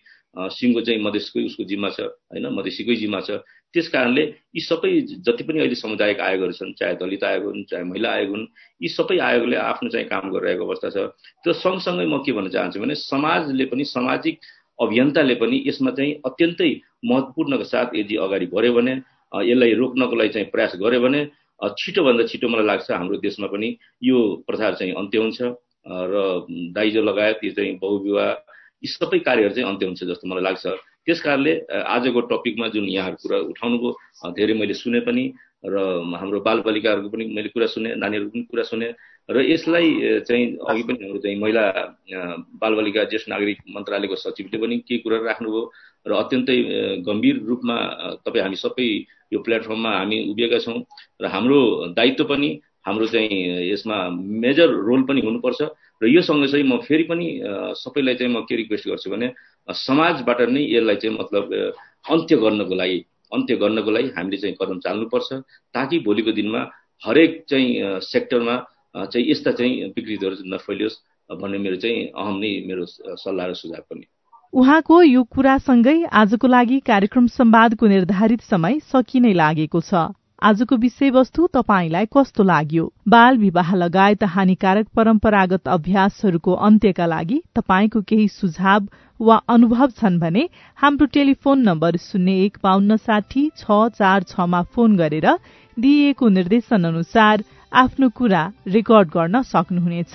सिङ्गो 0.52 0.80
चाहिँ 0.84 1.00
मधेसकै 1.00 1.40
उसको 1.48 1.64
जिम्मा 1.64 1.88
छ 1.96 2.00
होइन? 2.28 2.44
मधेसीकै 2.58 2.94
जिम्मा 3.00 3.20
छ। 3.24 3.40
त्यस 3.74 3.88
कारणले 3.90 4.22
यी 4.54 4.60
सबै 4.60 4.90
जति 5.26 5.42
पनि 5.44 5.58
अहिले 5.60 5.74
समुदायिक 5.74 6.20
आयोगहरू 6.20 6.52
छन् 6.54 6.72
चाहे 6.78 6.94
दलित 7.02 7.24
आयोग 7.26 7.44
हुन् 7.44 7.64
चाहे 7.70 7.84
महिला 7.84 8.10
आयोग 8.10 8.30
हुन् 8.30 8.46
यी 8.82 8.88
सबै 8.88 9.18
आयोगले 9.18 9.56
आफ्नो 9.56 9.88
चाहिँ 9.90 10.06
काम 10.08 10.30
गरिरहेको 10.30 10.64
अवस्था 10.64 10.88
छ। 10.94 10.96
त्यो 11.42 11.52
सँगसँगै 11.52 12.06
म 12.06 12.22
के 12.22 12.32
भन्न 12.32 12.48
चाहन्छु 12.54 12.80
भने 12.80 12.94
समाजले 12.94 13.64
पनि 13.74 13.84
सामाजिक 13.90 14.36
अभियन्ताले 14.78 15.34
पनि 15.42 15.56
यसमा 15.66 15.90
चाहिँ 15.98 16.12
अत्यन्तै 16.22 16.70
महत्त्वपूर्णको 17.10 17.64
साथ 17.66 17.88
यदि 17.98 18.14
अगाडि 18.22 18.46
बढ्यो 18.54 18.72
भने 18.78 18.94
यसलाई 19.50 19.72
रोक्नको 19.74 20.14
लागि 20.14 20.30
चाहिँ 20.34 20.48
प्रयास 20.54 20.72
गर्यो 20.78 21.00
भने 21.02 21.20
छिटोभन्दा 21.60 22.22
छिटो 22.30 22.46
मलाई 22.48 22.66
लाग्छ 22.66 22.90
हाम्रो 22.90 23.16
देशमा 23.26 23.46
पनि 23.50 23.68
यो 24.02 24.18
प्रथा 24.46 24.70
चाहिँ 24.78 24.94
अन्त्य 24.94 25.18
हुन्छ। 25.18 25.40
र 25.84 26.14
दाइजो 26.74 27.02
लगायत 27.02 27.38
यो 27.44 27.52
चाहिँ 27.52 27.78
बहुविवाह 27.82 28.30
यी 28.82 28.88
सबै 28.88 29.18
कार्यहरू 29.26 29.54
चाहिँ 29.54 29.68
अन्त्य 29.68 29.86
हुन्छ 29.86 30.04
जस्तो 30.10 30.28
मलाई 30.28 30.44
लाग्छ। 30.44 30.64
त्यस 31.06 31.20
कारणले 31.20 31.52
आजको 31.86 32.20
टपिकमा 32.32 32.68
जुन 32.68 32.88
यहाँहरू 32.88 33.16
कुरा 33.22 33.38
उठाउनुभयो 33.52 34.30
धेरै 34.30 34.54
मैले 34.54 34.74
सुने 34.74 35.00
पनि 35.00 35.24
र 35.64 35.76
हाम्रो 36.14 36.40
बालबालिकाहरूको 36.40 37.08
पनि 37.08 37.24
मैले 37.26 37.48
कुरा 37.48 37.66
सुने 37.66 37.94
नानीहरूको 37.96 38.32
पनि 38.32 38.42
कुरा 38.50 38.64
सुने 38.64 38.88
र 39.28 39.40
यसलाई 39.40 39.88
चाहिँ 40.28 40.44
अघि 40.68 40.82
पनि 40.82 40.98
हाम्रो 41.04 41.18
चाहिँ 41.18 41.38
महिला 41.40 41.64
बालबालिका 42.60 43.04
ज्येष्ठ 43.04 43.28
नागरिक 43.28 43.58
मन्त्रालयको 43.76 44.16
सचिवले 44.16 44.58
पनि 44.58 44.76
केही 44.78 44.98
कुरा 45.00 45.18
राख्नुभयो 45.24 45.62
र 46.06 46.12
अत्यन्तै 46.12 46.56
गम्भीर 47.06 47.36
रूपमा 47.44 47.76
तपाईँ 48.26 48.44
हामी 48.44 48.56
सबै 48.56 48.88
यो 49.32 49.38
प्लेटफर्ममा 49.40 49.92
हामी 49.98 50.18
उभिएका 50.30 50.58
छौँ 50.58 50.78
र 51.22 51.26
हाम्रो 51.26 51.60
दायित्व 51.96 52.24
पनि 52.24 52.50
हाम्रो 52.84 53.06
चाहिँ 53.06 53.40
यसमा 53.72 53.96
मेजर 54.44 54.68
रोल 54.88 55.02
पनि 55.02 55.20
हुनुपर्छ। 55.20 55.62
र 56.04 56.08
यो 56.12 56.22
सँगसँगै 56.22 56.62
म 56.68 56.76
फेरि 56.84 57.04
पनि 57.08 57.26
सबैलाई 57.80 58.14
चाहिँ 58.20 58.32
म 58.34 58.44
के 58.44 58.56
रिक्वेस्ट 58.56 58.88
गर्छु 58.88 59.10
भने 59.10 59.32
समाजबाट 59.68 60.40
नै 60.52 60.62
यसलाई 60.76 60.96
चाहिँ 61.00 61.16
मतलब 61.16 61.44
अन्त्य 62.12 62.36
गर्नको 62.36 62.74
लागि 62.74 62.98
अन्त्य 63.32 63.56
गर्नको 63.56 63.90
लागि 63.90 64.08
हामीले 64.16 64.36
चाहिँ 64.36 64.56
कदम 64.60 64.78
चाल्नुपर्छ 64.84 65.32
ताकि 65.74 65.98
भोलिको 66.04 66.32
दिनमा 66.32 66.60
हरेक 67.02 67.44
चाहिँ 67.48 68.00
सेक्टरमा 68.04 68.56
चाहिँ 68.94 69.30
यस्ता 69.30 69.52
चाहिँ 69.52 69.72
विकृतिहरू 69.96 70.36
नफैलियोस् 70.54 70.96
भन्ने 71.30 71.58
मेरो 71.58 71.76
चाहिँ 71.82 72.12
अहम 72.12 72.36
नै 72.38 72.50
मेरो 72.68 72.84
सल्लाह 73.16 73.46
र 73.46 73.54
सुझाव 73.54 73.82
पनि। 73.90 74.04
उहाँको 74.52 75.02
यो 75.02 75.22
कुरासँगै 75.24 75.96
आजको 76.12 76.46
लागि 76.46 76.78
कार्यक्रम 76.86 77.26
सम्वादको 77.26 77.86
निर्धारित 77.86 78.40
समय 78.44 78.78
सकिनै 78.92 79.32
लागेको 79.32 79.80
छ। 79.80 80.14
आजको 80.42 80.76
विषयवस्तु 80.76 81.46
तपाईँलाई 81.54 82.06
कस्तो 82.12 82.42
लाग्यो? 82.42 82.84
बाल 83.08 83.36
विवाह 83.38 83.74
लगायत 83.74 84.24
हानिकारक 84.26 84.86
परम्परागत 84.96 85.68
अभ्यासहरूको 85.68 86.52
अन्त्यका 86.60 87.06
लागि 87.06 87.40
तपाईँको 87.56 88.00
केही 88.02 88.26
सुझाव 88.28 88.88
वा 89.20 89.36
अनुभव 89.48 89.90
छन् 90.00 90.18
भने 90.18 90.48
हाम्रो 90.78 91.06
टेलिफोन 91.14 91.62
नम्बर 91.68 91.96
शून्य 92.02 92.32
एक 92.44 92.58
बान्न 92.62 92.96
साठी 92.98 93.48
छ 93.56 93.78
चार 93.94 94.22
छमा 94.24 94.62
फोन 94.74 94.96
गरेर 94.96 95.28
दिइएको 95.76 96.28
निर्देशन 96.28 96.84
अनुसार 96.84 97.44
आफ्नो 97.72 98.08
कुरा 98.10 98.42
रेकर्ड 98.68 99.08
गर्न 99.08 99.42
सक्नुहुनेछ। 99.44 100.14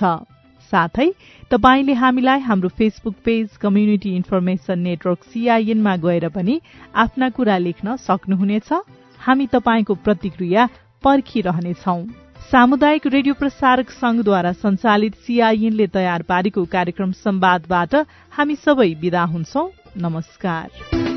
साथै 0.71 1.09
तपाईँले 1.51 1.93
हामीलाई 1.95 2.39
हाम्रो 2.41 2.69
Facebook 2.77 3.15
page 3.25 3.57
community 3.57 4.15
information 4.15 4.79
network 4.79 5.23
सीआईएनमा 5.23 5.95
गएर 6.05 6.29
पनि 6.29 6.61
आफ्ना 6.95 7.29
कुरा 7.29 7.57
लेख्न 7.57 7.95
सक्नुहुनेछ। 8.05 8.69
हामी 9.19 9.47
तपाईँको 9.47 9.95
प्रतिक्रिया 9.95 10.65
पर्खिरहनेछौ। 11.03 11.97
सामुदायिक 12.51 13.07
रेडियो 13.07 13.33
प्रसारक 13.33 13.89
संघद्वारा 13.89 14.51
संचालित 14.51 15.15
सीआईएनले 15.15 15.87
तयार 15.87 16.21
पारेको 16.21 16.65
कार्यक्रम 16.65 17.11
संवादबाट 17.11 17.95
हामी 18.31 18.55
सबै 18.55 18.93
विदा 19.01 19.23
हुन्छौ। 19.23 19.69
नमस्कार। 19.97 21.08